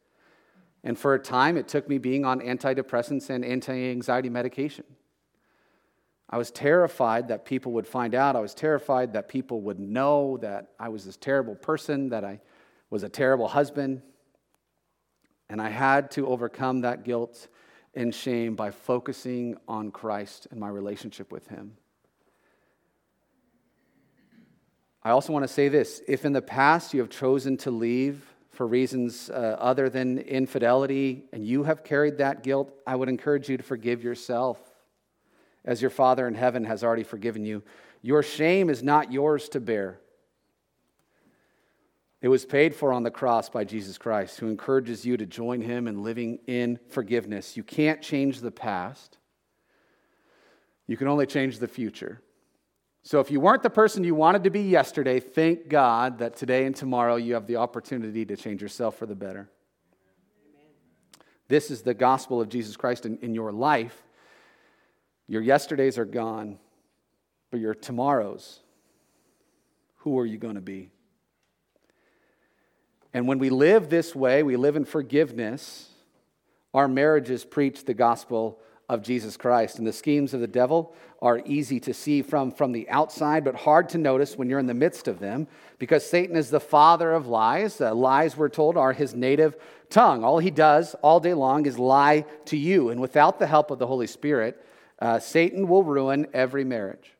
And 0.84 0.99
for 0.99 1.13
a 1.13 1.19
time, 1.19 1.56
it 1.56 1.69
took 1.69 1.88
me 1.88 1.99
being 1.99 2.25
on 2.25 2.41
antidepressants 2.41 3.30
and 3.30 3.45
anti 3.45 3.91
anxiety 3.91 4.30
medication. 4.30 4.84
I 6.32 6.38
was 6.38 6.50
terrified 6.50 7.28
that 7.28 7.44
people 7.44 7.74
would 7.74 7.86
find 7.86 8.15
out. 8.15 8.38
I 8.38 8.39
was 8.39 8.54
terrified 8.54 9.13
that 9.13 9.28
people 9.28 9.62
would 9.62 9.80
know 9.80 10.38
that 10.38 10.70
I 10.80 10.88
was 10.88 11.04
this 11.04 11.17
terrible 11.17 11.56
person, 11.56 12.10
that 12.10 12.24
I 12.24 12.39
was 12.89 13.04
a 13.04 13.10
terrible 13.10 13.50
husband. 13.50 14.02
And 15.50 15.62
I 15.62 15.70
had 15.70 16.12
to 16.12 16.28
overcome 16.28 16.82
that 16.82 17.04
guilt 17.04 17.50
and 17.94 18.15
shame 18.15 18.56
by 18.56 18.72
focusing 18.72 19.58
on 19.67 19.91
Christ 19.91 20.48
and 20.52 20.60
my 20.60 20.70
relationship 20.70 21.34
with 21.34 21.48
Him. 21.50 21.76
I 25.04 25.10
also 25.10 25.34
want 25.34 25.44
to 25.44 25.54
say 25.54 25.67
this 25.67 26.02
if 26.08 26.24
in 26.24 26.32
the 26.32 26.41
past 26.41 26.94
you 26.94 27.02
have 27.02 27.10
chosen 27.10 27.58
to 27.58 27.72
leave 27.72 28.24
for 28.52 28.65
reasons 28.65 29.30
uh, 29.30 29.58
other 29.60 29.89
than 29.89 30.20
infidelity 30.20 31.26
and 31.34 31.46
you 31.46 31.63
have 31.63 31.84
carried 31.84 32.20
that 32.20 32.44
guilt, 32.44 32.74
I 32.88 32.96
would 32.96 33.10
encourage 33.10 33.50
you 33.50 33.58
to 33.58 33.63
forgive 33.63 34.02
yourself 34.02 34.70
as 35.65 35.82
your 35.82 35.91
Father 35.91 36.28
in 36.28 36.36
heaven 36.36 36.63
has 36.65 36.84
already 36.84 37.04
forgiven 37.04 37.45
you. 37.45 37.63
Your 38.02 38.24
shame 38.24 38.69
is 38.69 38.82
not 38.82 39.12
yours 39.12 39.50
to 39.50 39.60
bear. 39.60 40.00
It 42.21 42.28
was 42.28 42.45
paid 42.45 42.76
for 42.76 42.93
on 42.93 43.04
the 43.04 43.12
cross 43.12 43.50
by 43.50 43.63
Jesus 43.63 43.97
Christ, 43.97 44.39
who 44.39 44.47
encourages 44.47 45.06
you 45.06 45.17
to 45.17 45.26
join 45.26 45.62
him 45.62 45.88
in 45.88 46.04
living 46.04 46.39
in 46.45 46.80
forgiveness. 46.89 47.58
You 47.58 47.63
can't 47.63 48.02
change 48.02 48.41
the 48.41 48.52
past, 48.52 49.17
you 50.88 50.97
can 50.97 51.08
only 51.08 51.26
change 51.26 51.60
the 51.60 51.67
future. 51.67 52.21
So, 53.04 53.19
if 53.19 53.32
you 53.32 53.39
weren't 53.39 53.63
the 53.63 53.69
person 53.71 54.04
you 54.04 54.13
wanted 54.13 54.43
to 54.43 54.52
be 54.52 54.62
yesterday, 54.62 55.19
thank 55.19 55.67
God 55.67 56.19
that 56.19 56.36
today 56.36 56.65
and 56.67 56.76
tomorrow 56.76 57.15
you 57.15 57.34
have 57.34 57.47
the 57.47 57.56
opportunity 57.56 58.26
to 58.26 58.38
change 58.38 58.62
yourself 58.62 58.95
for 58.95 59.08
the 59.08 59.15
better. 59.15 59.50
This 61.47 61.71
is 61.71 61.82
the 61.82 61.95
gospel 61.95 62.39
of 62.39 62.50
Jesus 62.50 62.78
Christ 62.78 63.08
in, 63.08 63.17
in 63.17 63.34
your 63.34 63.52
life. 63.52 64.04
Your 65.32 65.41
yesterdays 65.41 65.98
are 65.98 66.04
gone, 66.04 66.60
but 67.52 67.62
your 67.62 67.74
tomorrows, 67.74 68.60
who 70.00 70.20
are 70.20 70.26
you 70.26 70.38
going 70.38 70.56
to 70.56 70.62
be? 70.62 70.91
And 73.13 73.30
when 73.30 73.39
we 73.39 73.50
live 73.50 73.89
this 73.89 74.13
way, 74.13 74.44
we 74.44 74.58
live 74.58 74.76
in 74.76 74.84
forgiveness, 74.84 75.88
our 76.74 76.89
marriages 76.89 77.46
preach 77.46 77.86
the 77.86 77.94
gospel 77.94 78.60
of 78.89 79.04
Jesus 79.04 79.38
Christ. 79.38 79.78
And 79.78 79.88
the 79.88 79.94
schemes 79.94 80.34
of 80.34 80.41
the 80.41 80.48
devil 80.48 80.94
are 81.22 81.41
easy 81.46 81.80
to 81.80 81.94
see 81.94 82.22
from, 82.24 82.52
from 82.52 82.74
the 82.74 82.89
outside, 82.89 83.46
but 83.46 83.56
hard 83.56 83.88
to 83.89 83.98
notice 83.98 84.38
when 84.38 84.50
you're 84.50 84.60
in 84.60 84.65
the 84.65 84.74
midst 84.74 85.08
of 85.08 85.20
them 85.20 85.48
because 85.80 86.06
Satan 86.06 86.36
is 86.36 86.50
the 86.50 86.60
father 86.60 87.13
of 87.13 87.28
lies. 87.28 87.80
Uh, 87.80 87.96
lies, 87.96 88.36
we're 88.36 88.50
told, 88.50 88.76
are 88.76 88.91
his 88.91 89.15
native 89.15 89.56
tongue. 89.89 90.26
All 90.26 90.39
he 90.39 90.52
does 90.52 90.94
all 90.96 91.22
day 91.22 91.34
long 91.34 91.65
is 91.67 91.80
lie 91.80 92.26
to 92.48 92.58
you. 92.58 92.89
And 92.89 93.00
without 93.00 93.39
the 93.39 93.48
help 93.48 93.72
of 93.72 93.80
the 93.80 93.88
Holy 93.88 94.08
Spirit, 94.08 94.62
uh, 95.01 95.19
Satan 95.19 95.67
will 95.67 95.83
ruin 95.83 96.27
every 96.33 96.63
marriage. 96.63 97.11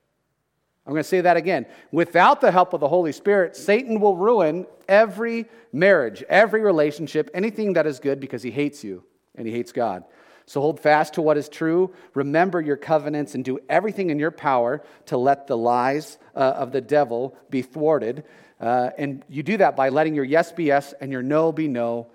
I'm 0.86 0.94
going 0.94 1.04
to 1.04 1.10
say 1.10 1.22
that 1.22 1.38
again. 1.38 1.66
Without 1.92 2.42
the 2.42 2.52
help 2.52 2.74
of 2.74 2.80
the 2.80 2.88
Holy 2.88 3.12
Spirit, 3.12 3.56
Satan 3.56 4.00
will 4.00 4.16
ruin 4.16 4.66
every 4.88 5.48
marriage, 5.74 6.24
every 6.30 6.62
relationship, 6.62 7.30
anything 7.34 7.74
that 7.74 7.86
is 7.86 8.00
good 8.00 8.20
because 8.20 8.44
he 8.44 8.52
hates 8.52 8.84
you 8.84 9.04
and 9.36 9.48
he 9.48 9.54
hates 9.54 9.72
God. 9.72 10.04
So 10.46 10.60
hold 10.60 10.80
fast 10.80 11.14
to 11.14 11.22
what 11.22 11.38
is 11.38 11.48
true, 11.48 11.94
remember 12.14 12.60
your 12.60 12.78
covenants, 12.78 13.36
and 13.36 13.46
do 13.46 13.60
everything 13.70 14.10
in 14.10 14.20
your 14.20 14.32
power 14.32 14.84
to 15.06 15.18
let 15.18 15.48
the 15.48 15.56
lies 15.56 16.18
uh, 16.36 16.40
of 16.40 16.72
the 16.72 16.82
devil 16.82 17.38
be 17.50 17.62
thwarted. 17.62 18.24
Uh, 18.60 18.90
and 18.98 19.24
you 19.30 19.44
do 19.44 19.58
that 19.58 19.76
by 19.76 19.90
letting 19.90 20.14
your 20.14 20.26
yes 20.26 20.52
be 20.52 20.66
yes 20.66 20.94
and 21.00 21.12
your 21.12 21.24
no 21.24 21.52
be 21.52 21.68
no, 21.68 22.08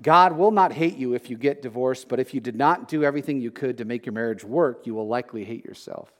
God 0.00 0.36
will 0.36 0.50
not 0.50 0.72
hate 0.72 0.96
you 0.96 1.14
if 1.14 1.28
you 1.28 1.36
get 1.36 1.62
divorced, 1.62 2.08
but 2.08 2.20
if 2.20 2.32
you 2.32 2.40
did 2.40 2.56
not 2.56 2.88
do 2.88 3.02
everything 3.02 3.40
you 3.40 3.50
could 3.50 3.78
to 3.78 3.84
make 3.84 4.06
your 4.06 4.12
marriage 4.12 4.44
work, 4.44 4.86
you 4.86 4.94
will 4.94 5.08
likely 5.08 5.44
hate 5.44 5.64
yourself. 5.64 6.12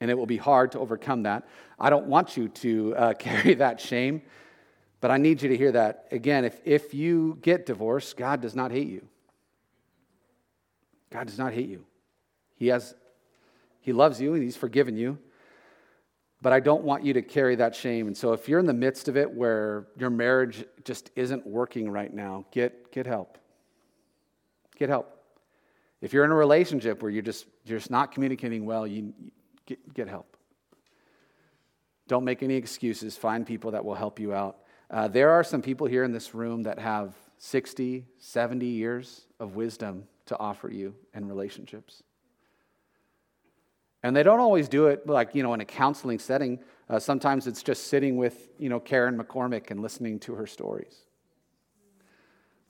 And 0.00 0.10
it 0.10 0.14
will 0.14 0.26
be 0.26 0.36
hard 0.36 0.72
to 0.72 0.78
overcome 0.78 1.24
that. 1.24 1.46
I 1.78 1.90
don't 1.90 2.06
want 2.06 2.36
you 2.36 2.48
to 2.48 2.96
uh, 2.96 3.14
carry 3.18 3.54
that 3.54 3.80
shame, 3.80 4.22
but 5.00 5.10
I 5.10 5.16
need 5.16 5.42
you 5.42 5.48
to 5.48 5.56
hear 5.56 5.72
that. 5.72 6.06
Again, 6.12 6.44
if, 6.44 6.60
if 6.64 6.94
you 6.94 7.38
get 7.42 7.66
divorced, 7.66 8.16
God 8.16 8.40
does 8.40 8.54
not 8.54 8.70
hate 8.70 8.88
you. 8.88 9.06
God 11.10 11.26
does 11.26 11.38
not 11.38 11.52
hate 11.52 11.68
you. 11.68 11.84
He, 12.54 12.68
has, 12.68 12.94
he 13.80 13.92
loves 13.92 14.20
you 14.20 14.34
and 14.34 14.42
He's 14.42 14.56
forgiven 14.56 14.96
you 14.96 15.18
but 16.42 16.52
I 16.52 16.58
don't 16.58 16.82
want 16.82 17.04
you 17.04 17.12
to 17.14 17.22
carry 17.22 17.54
that 17.56 17.74
shame. 17.74 18.08
And 18.08 18.16
so 18.16 18.32
if 18.32 18.48
you're 18.48 18.58
in 18.58 18.66
the 18.66 18.74
midst 18.74 19.06
of 19.06 19.16
it 19.16 19.30
where 19.30 19.86
your 19.96 20.10
marriage 20.10 20.64
just 20.84 21.12
isn't 21.14 21.46
working 21.46 21.88
right 21.88 22.12
now, 22.12 22.44
get, 22.50 22.90
get 22.90 23.06
help. 23.06 23.38
Get 24.76 24.88
help. 24.88 25.16
If 26.00 26.12
you're 26.12 26.24
in 26.24 26.32
a 26.32 26.36
relationship 26.36 27.00
where 27.00 27.12
you're 27.12 27.22
just, 27.22 27.46
you're 27.64 27.78
just 27.78 27.92
not 27.92 28.10
communicating 28.10 28.66
well, 28.66 28.88
you, 28.88 29.14
get, 29.66 29.94
get 29.94 30.08
help. 30.08 30.36
Don't 32.08 32.24
make 32.24 32.42
any 32.42 32.56
excuses. 32.56 33.16
Find 33.16 33.46
people 33.46 33.70
that 33.70 33.84
will 33.84 33.94
help 33.94 34.18
you 34.18 34.34
out. 34.34 34.58
Uh, 34.90 35.06
there 35.06 35.30
are 35.30 35.44
some 35.44 35.62
people 35.62 35.86
here 35.86 36.02
in 36.02 36.10
this 36.10 36.34
room 36.34 36.64
that 36.64 36.80
have 36.80 37.14
60, 37.38 38.04
70 38.18 38.66
years 38.66 39.26
of 39.38 39.54
wisdom 39.54 40.08
to 40.26 40.36
offer 40.38 40.68
you 40.68 40.94
in 41.14 41.28
relationships. 41.28 42.02
And 44.02 44.16
they 44.16 44.22
don't 44.22 44.40
always 44.40 44.68
do 44.68 44.86
it 44.88 45.06
like, 45.06 45.34
you 45.34 45.42
know, 45.42 45.54
in 45.54 45.60
a 45.60 45.64
counseling 45.64 46.18
setting. 46.18 46.58
Uh, 46.90 46.98
sometimes 46.98 47.46
it's 47.46 47.62
just 47.62 47.86
sitting 47.86 48.16
with, 48.16 48.48
you 48.58 48.68
know, 48.68 48.80
Karen 48.80 49.16
McCormick 49.18 49.70
and 49.70 49.80
listening 49.80 50.18
to 50.20 50.34
her 50.34 50.46
stories. 50.46 51.02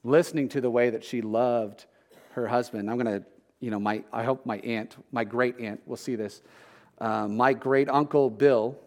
Listening 0.03 0.47
to 0.49 0.61
the 0.61 0.69
way 0.69 0.89
that 0.91 1.03
she 1.03 1.21
loved 1.21 1.85
her 2.31 2.47
husband. 2.47 2.89
I'm 2.89 2.99
going 2.99 3.21
to, 3.21 3.25
you 3.59 3.71
know, 3.71 3.79
my, 3.79 4.03
I 4.11 4.23
hope 4.23 4.45
my 4.45 4.57
aunt, 4.59 4.95
my 5.11 5.23
great 5.23 5.59
aunt 5.59 5.81
will 5.87 5.97
see 5.97 6.15
this. 6.15 6.41
Uh, 6.99 7.27
my 7.27 7.53
great 7.53 7.89
uncle 7.89 8.29
Bill 8.29 8.77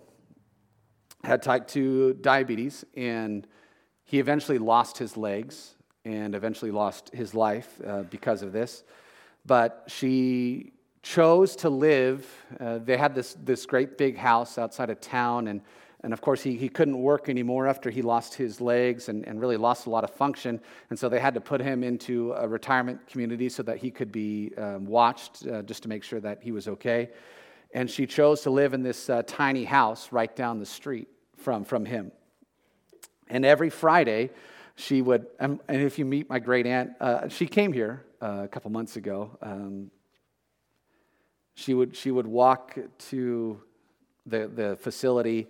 had 1.24 1.42
type 1.42 1.66
2 1.66 2.14
diabetes, 2.20 2.84
and 2.94 3.46
he 4.04 4.20
eventually 4.20 4.58
lost 4.58 4.98
his 4.98 5.16
legs 5.16 5.74
and 6.04 6.36
eventually 6.36 6.70
lost 6.70 7.10
his 7.12 7.34
life 7.34 7.80
uh, 7.84 8.02
because 8.04 8.42
of 8.42 8.52
this. 8.52 8.84
But 9.44 9.84
she 9.88 10.72
chose 11.06 11.54
to 11.54 11.70
live. 11.70 12.26
Uh, 12.58 12.78
they 12.78 12.96
had 12.96 13.14
this, 13.14 13.36
this 13.44 13.64
great 13.64 13.96
big 13.96 14.16
house 14.16 14.58
outside 14.58 14.90
of 14.90 15.00
town, 15.00 15.46
and, 15.46 15.60
and 16.02 16.12
of 16.12 16.20
course, 16.20 16.42
he, 16.42 16.56
he 16.56 16.68
couldn't 16.68 17.00
work 17.00 17.28
anymore 17.28 17.68
after 17.68 17.90
he 17.90 18.02
lost 18.02 18.34
his 18.34 18.60
legs 18.60 19.08
and, 19.08 19.24
and 19.24 19.40
really 19.40 19.56
lost 19.56 19.86
a 19.86 19.90
lot 19.90 20.02
of 20.02 20.10
function. 20.10 20.60
And 20.90 20.98
so 20.98 21.08
they 21.08 21.20
had 21.20 21.32
to 21.34 21.40
put 21.40 21.60
him 21.60 21.84
into 21.84 22.32
a 22.32 22.48
retirement 22.48 23.06
community 23.06 23.48
so 23.48 23.62
that 23.62 23.78
he 23.78 23.88
could 23.88 24.10
be 24.10 24.52
um, 24.58 24.84
watched 24.84 25.46
uh, 25.46 25.62
just 25.62 25.84
to 25.84 25.88
make 25.88 26.02
sure 26.02 26.20
that 26.20 26.42
he 26.42 26.50
was 26.50 26.66
okay. 26.66 27.10
And 27.72 27.88
she 27.88 28.04
chose 28.06 28.40
to 28.42 28.50
live 28.50 28.74
in 28.74 28.82
this 28.82 29.08
uh, 29.08 29.22
tiny 29.28 29.64
house 29.64 30.10
right 30.10 30.34
down 30.34 30.58
the 30.58 30.66
street 30.66 31.06
from, 31.36 31.64
from 31.64 31.84
him. 31.84 32.10
And 33.28 33.44
every 33.44 33.70
Friday, 33.70 34.30
she 34.74 35.02
would, 35.02 35.26
and 35.38 35.60
if 35.68 36.00
you 36.00 36.04
meet 36.04 36.28
my 36.28 36.40
great 36.40 36.66
aunt, 36.66 36.90
uh, 37.00 37.28
she 37.28 37.46
came 37.46 37.72
here 37.72 38.04
uh, 38.20 38.40
a 38.42 38.48
couple 38.48 38.72
months 38.72 38.96
ago. 38.96 39.38
Um, 39.40 39.92
she 41.56 41.72
would, 41.72 41.96
she 41.96 42.10
would 42.10 42.26
walk 42.26 42.76
to 42.98 43.60
the, 44.26 44.46
the 44.46 44.76
facility 44.76 45.48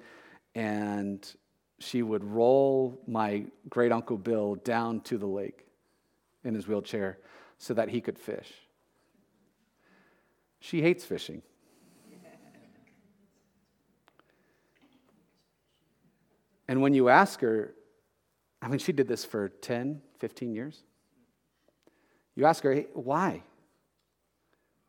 and 0.55 1.35
she 1.81 2.01
would 2.01 2.23
roll 2.23 2.99
my 3.09 3.45
great 3.69 3.91
uncle 3.91 4.17
Bill 4.17 4.55
down 4.55 5.01
to 5.01 5.19
the 5.19 5.27
lake 5.27 5.67
in 6.45 6.55
his 6.55 6.69
wheelchair 6.69 7.19
so 7.59 7.75
that 7.75 7.89
he 7.89 8.01
could 8.01 8.19
fish. 8.19 8.53
She 10.61 10.81
hates 10.81 11.05
fishing. 11.05 11.43
And 16.69 16.81
when 16.81 16.95
you 16.95 17.09
ask 17.09 17.41
her, 17.41 17.75
I 18.63 18.69
mean, 18.69 18.79
she 18.79 18.93
did 18.93 19.09
this 19.09 19.25
for 19.25 19.49
10, 19.49 20.03
15 20.21 20.53
years? 20.53 20.83
You 22.37 22.47
ask 22.47 22.63
her, 22.63 22.73
hey, 22.73 22.87
why? 22.93 23.43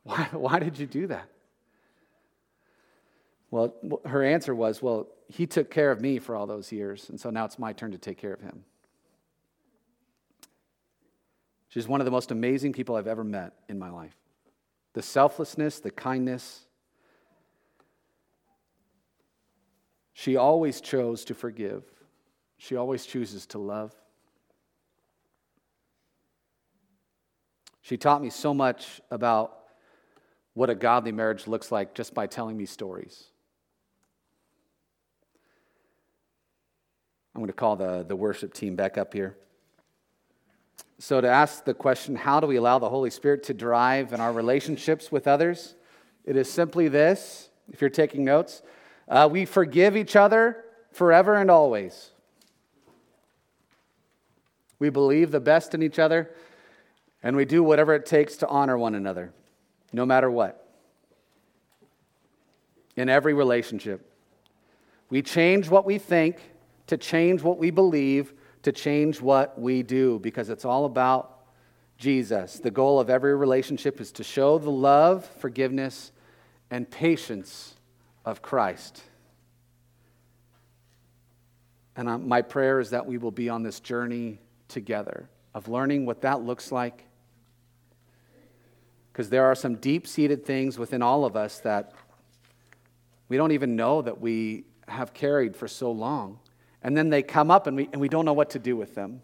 Why? 0.07 0.29
Why 0.31 0.59
did 0.59 0.79
you 0.79 0.85
do 0.85 1.07
that? 1.07 1.29
Well, 3.51 3.73
her 4.05 4.23
answer 4.23 4.55
was, 4.55 4.81
well, 4.81 5.07
he 5.27 5.45
took 5.45 5.69
care 5.69 5.91
of 5.91 6.01
me 6.01 6.19
for 6.19 6.35
all 6.35 6.47
those 6.47 6.71
years, 6.71 7.09
and 7.09 7.19
so 7.19 7.29
now 7.29 7.45
it's 7.45 7.59
my 7.59 7.73
turn 7.73 7.91
to 7.91 7.97
take 7.97 8.17
care 8.17 8.33
of 8.33 8.41
him. 8.41 8.63
She's 11.69 11.87
one 11.87 11.99
of 11.99 12.05
the 12.05 12.11
most 12.11 12.31
amazing 12.31 12.73
people 12.73 12.95
I've 12.95 13.07
ever 13.07 13.23
met 13.23 13.53
in 13.67 13.77
my 13.77 13.89
life. 13.89 14.15
The 14.93 15.01
selflessness, 15.01 15.79
the 15.79 15.91
kindness. 15.91 16.65
She 20.13 20.37
always 20.37 20.79
chose 20.81 21.25
to 21.25 21.33
forgive. 21.33 21.83
She 22.57 22.75
always 22.77 23.05
chooses 23.05 23.45
to 23.47 23.59
love. 23.59 23.93
She 27.81 27.97
taught 27.97 28.21
me 28.21 28.29
so 28.29 28.53
much 28.53 29.01
about 29.11 29.66
what 30.57 30.71
a 30.71 30.75
godly 30.75 31.11
marriage 31.11 31.45
looks 31.45 31.71
like 31.71 31.93
just 31.93 32.15
by 32.15 32.25
telling 32.25 32.57
me 32.57 32.65
stories. 32.65 33.25
I'm 37.35 37.41
going 37.41 37.47
to 37.47 37.53
call 37.53 37.75
the, 37.75 38.03
the 38.03 38.15
worship 38.15 38.55
team 38.55 38.75
back 38.75 38.97
up 38.97 39.13
here. 39.13 39.37
So, 40.97 41.21
to 41.21 41.29
ask 41.29 41.63
the 41.63 41.75
question, 41.75 42.15
how 42.15 42.39
do 42.39 42.47
we 42.47 42.55
allow 42.55 42.79
the 42.79 42.89
Holy 42.89 43.11
Spirit 43.11 43.43
to 43.43 43.53
drive 43.53 44.13
in 44.13 44.19
our 44.19 44.33
relationships 44.33 45.11
with 45.11 45.27
others? 45.27 45.75
It 46.25 46.35
is 46.35 46.51
simply 46.51 46.87
this 46.87 47.49
if 47.71 47.79
you're 47.79 47.91
taking 47.91 48.25
notes 48.25 48.63
uh, 49.07 49.29
we 49.31 49.45
forgive 49.45 49.95
each 49.95 50.15
other 50.15 50.65
forever 50.91 51.35
and 51.35 51.51
always. 51.51 52.09
We 54.79 54.89
believe 54.89 55.29
the 55.29 55.39
best 55.39 55.75
in 55.75 55.83
each 55.83 55.99
other, 55.99 56.31
and 57.21 57.35
we 57.35 57.45
do 57.45 57.61
whatever 57.61 57.93
it 57.93 58.07
takes 58.07 58.37
to 58.37 58.47
honor 58.47 58.75
one 58.75 58.95
another, 58.95 59.33
no 59.93 60.05
matter 60.05 60.29
what. 60.29 60.63
In 62.95 63.09
every 63.09 63.33
relationship, 63.33 64.11
we 65.09 65.21
change 65.21 65.69
what 65.69 65.85
we 65.85 65.97
think 65.97 66.37
to 66.87 66.97
change 66.97 67.43
what 67.43 67.57
we 67.57 67.69
believe, 67.69 68.33
to 68.63 68.71
change 68.71 69.21
what 69.21 69.59
we 69.59 69.83
do, 69.83 70.19
because 70.19 70.49
it's 70.49 70.65
all 70.65 70.85
about 70.85 71.37
Jesus. 71.97 72.59
The 72.59 72.71
goal 72.71 72.99
of 72.99 73.09
every 73.09 73.35
relationship 73.35 74.01
is 74.01 74.11
to 74.13 74.23
show 74.23 74.57
the 74.57 74.71
love, 74.71 75.25
forgiveness, 75.39 76.11
and 76.71 76.89
patience 76.89 77.75
of 78.25 78.41
Christ. 78.41 79.01
And 81.95 82.07
uh, 82.07 82.17
my 82.17 82.41
prayer 82.41 82.79
is 82.79 82.91
that 82.91 83.05
we 83.05 83.17
will 83.17 83.31
be 83.31 83.49
on 83.49 83.63
this 83.63 83.79
journey 83.79 84.39
together 84.67 85.29
of 85.53 85.67
learning 85.67 86.05
what 86.05 86.21
that 86.21 86.41
looks 86.41 86.71
like. 86.71 87.03
Because 89.17 89.31
there 89.31 89.45
are 89.45 89.55
some 89.55 89.77
deep 89.77 90.05
seated 90.05 90.45
things 90.45 90.77
within 90.77 91.01
all 91.01 91.25
of 91.25 91.35
us 91.35 91.57
that 91.61 91.91
we 93.29 93.35
don't 93.35 93.51
even 93.51 93.75
know 93.75 94.03
that 94.03 94.21
we 94.21 94.65
have 94.87 95.11
carried 95.11 95.55
for 95.55 95.67
so 95.67 95.91
long 95.91 96.37
and 96.83 96.95
then 96.95 97.09
they 97.09 97.23
come 97.23 97.49
up 97.49 97.65
and 97.65 97.75
we, 97.75 97.89
and 97.91 97.99
we 97.99 98.09
don't 98.09 98.25
know 98.25 98.33
what 98.33 98.51
to 98.51 98.59
do 98.59 98.77
with 98.77 98.93
them. 98.93 99.23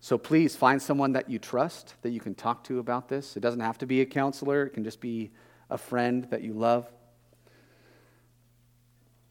So 0.00 0.16
please 0.16 0.56
find 0.56 0.80
someone 0.80 1.12
that 1.12 1.28
you 1.28 1.38
trust, 1.38 1.96
that 2.00 2.12
you 2.12 2.20
can 2.20 2.34
talk 2.34 2.64
to 2.64 2.78
about 2.78 3.10
this. 3.10 3.36
It 3.36 3.40
doesn't 3.40 3.60
have 3.60 3.76
to 3.76 3.86
be 3.86 4.00
a 4.00 4.06
counselor, 4.06 4.64
it 4.64 4.70
can 4.70 4.84
just 4.84 5.02
be 5.02 5.30
a 5.68 5.76
friend 5.76 6.24
that 6.30 6.40
you 6.40 6.54
love. 6.54 6.90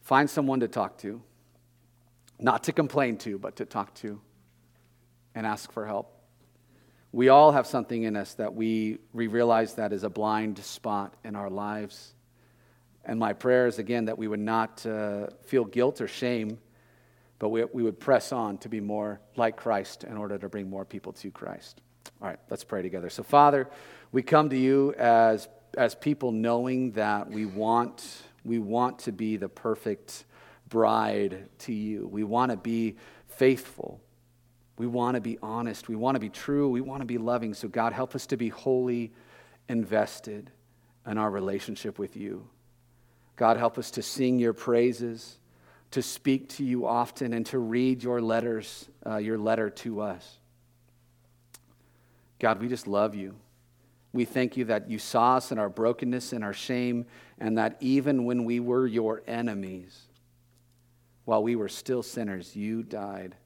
Find 0.02 0.30
someone 0.30 0.60
to 0.60 0.68
talk 0.68 0.98
to, 0.98 1.20
not 2.38 2.62
to 2.62 2.72
complain 2.72 3.16
to, 3.18 3.38
but 3.38 3.56
to 3.56 3.64
talk 3.64 3.92
to 3.94 4.20
and 5.34 5.48
ask 5.48 5.72
for 5.72 5.84
help. 5.84 6.11
We 7.12 7.28
all 7.28 7.52
have 7.52 7.66
something 7.66 8.04
in 8.04 8.16
us 8.16 8.34
that 8.34 8.54
we, 8.54 8.98
we 9.12 9.26
realize 9.26 9.74
that 9.74 9.92
is 9.92 10.02
a 10.02 10.08
blind 10.08 10.58
spot 10.58 11.14
in 11.24 11.36
our 11.36 11.50
lives. 11.50 12.14
And 13.04 13.18
my 13.18 13.34
prayer 13.34 13.66
is 13.66 13.78
again 13.78 14.06
that 14.06 14.16
we 14.16 14.28
would 14.28 14.40
not 14.40 14.84
uh, 14.86 15.26
feel 15.44 15.64
guilt 15.64 16.00
or 16.00 16.08
shame, 16.08 16.58
but 17.38 17.50
we, 17.50 17.64
we 17.64 17.82
would 17.82 18.00
press 18.00 18.32
on 18.32 18.56
to 18.58 18.68
be 18.68 18.80
more 18.80 19.20
like 19.36 19.56
Christ 19.56 20.04
in 20.04 20.16
order 20.16 20.38
to 20.38 20.48
bring 20.48 20.70
more 20.70 20.86
people 20.86 21.12
to 21.14 21.30
Christ. 21.30 21.82
All 22.22 22.28
right, 22.28 22.38
let's 22.48 22.64
pray 22.64 22.80
together. 22.80 23.10
So, 23.10 23.22
Father, 23.22 23.68
we 24.12 24.22
come 24.22 24.48
to 24.50 24.56
you 24.56 24.94
as, 24.94 25.48
as 25.76 25.94
people 25.94 26.32
knowing 26.32 26.92
that 26.92 27.28
we 27.28 27.44
want, 27.44 28.22
we 28.44 28.58
want 28.58 29.00
to 29.00 29.12
be 29.12 29.36
the 29.36 29.48
perfect 29.48 30.24
bride 30.68 31.48
to 31.58 31.72
you. 31.74 32.06
We 32.06 32.24
want 32.24 32.52
to 32.52 32.56
be 32.56 32.96
faithful. 33.26 34.00
We 34.82 34.88
want 34.88 35.14
to 35.14 35.20
be 35.20 35.38
honest. 35.40 35.86
We 35.86 35.94
want 35.94 36.16
to 36.16 36.18
be 36.18 36.28
true. 36.28 36.68
We 36.68 36.80
want 36.80 37.02
to 37.02 37.06
be 37.06 37.16
loving. 37.16 37.54
So, 37.54 37.68
God, 37.68 37.92
help 37.92 38.16
us 38.16 38.26
to 38.26 38.36
be 38.36 38.48
wholly 38.48 39.12
invested 39.68 40.50
in 41.06 41.18
our 41.18 41.30
relationship 41.30 42.00
with 42.00 42.16
you. 42.16 42.48
God, 43.36 43.58
help 43.58 43.78
us 43.78 43.92
to 43.92 44.02
sing 44.02 44.40
your 44.40 44.52
praises, 44.52 45.38
to 45.92 46.02
speak 46.02 46.48
to 46.56 46.64
you 46.64 46.84
often, 46.84 47.32
and 47.32 47.46
to 47.46 47.60
read 47.60 48.02
your 48.02 48.20
letters, 48.20 48.88
uh, 49.06 49.18
your 49.18 49.38
letter 49.38 49.70
to 49.70 50.00
us. 50.00 50.40
God, 52.40 52.60
we 52.60 52.66
just 52.66 52.88
love 52.88 53.14
you. 53.14 53.36
We 54.12 54.24
thank 54.24 54.56
you 54.56 54.64
that 54.64 54.90
you 54.90 54.98
saw 54.98 55.36
us 55.36 55.52
in 55.52 55.60
our 55.60 55.68
brokenness 55.68 56.32
and 56.32 56.42
our 56.42 56.52
shame, 56.52 57.06
and 57.38 57.56
that 57.56 57.76
even 57.78 58.24
when 58.24 58.44
we 58.44 58.58
were 58.58 58.84
your 58.88 59.22
enemies, 59.28 59.96
while 61.24 61.40
we 61.40 61.54
were 61.54 61.68
still 61.68 62.02
sinners, 62.02 62.56
you 62.56 62.82
died 62.82 63.36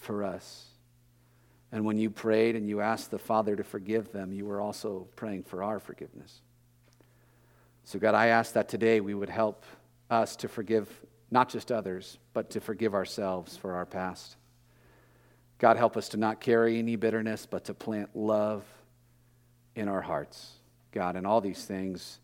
for 0.00 0.24
us. 0.24 0.66
And 1.72 1.84
when 1.84 1.96
you 1.98 2.10
prayed 2.10 2.56
and 2.56 2.68
you 2.68 2.80
asked 2.80 3.12
the 3.12 3.18
Father 3.18 3.54
to 3.54 3.62
forgive 3.62 4.10
them, 4.10 4.32
you 4.32 4.44
were 4.44 4.60
also 4.60 5.06
praying 5.14 5.44
for 5.44 5.62
our 5.62 5.78
forgiveness. 5.78 6.40
So, 7.84 7.98
God, 7.98 8.14
I 8.14 8.28
ask 8.28 8.54
that 8.54 8.68
today 8.68 9.00
we 9.00 9.14
would 9.14 9.28
help 9.28 9.64
us 10.10 10.34
to 10.36 10.48
forgive 10.48 10.88
not 11.30 11.48
just 11.48 11.70
others, 11.70 12.18
but 12.32 12.50
to 12.50 12.60
forgive 12.60 12.94
ourselves 12.94 13.56
for 13.56 13.74
our 13.74 13.86
past. 13.86 14.36
God, 15.58 15.76
help 15.76 15.96
us 15.96 16.08
to 16.10 16.16
not 16.16 16.40
carry 16.40 16.78
any 16.78 16.96
bitterness, 16.96 17.46
but 17.46 17.66
to 17.66 17.74
plant 17.74 18.16
love 18.16 18.64
in 19.76 19.88
our 19.88 20.00
hearts. 20.00 20.54
God, 20.90 21.14
in 21.14 21.24
all 21.24 21.40
these 21.40 21.64
things, 21.64 22.18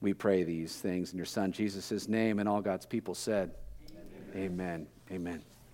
we 0.00 0.14
pray 0.14 0.44
these 0.44 0.74
things 0.76 1.12
in 1.12 1.16
your 1.18 1.26
Son 1.26 1.52
Jesus' 1.52 2.08
name, 2.08 2.38
and 2.38 2.48
all 2.48 2.62
God's 2.62 2.86
people 2.86 3.14
said, 3.14 3.52
Amen. 4.34 4.34
Amen. 4.36 4.86
Amen. 5.10 5.51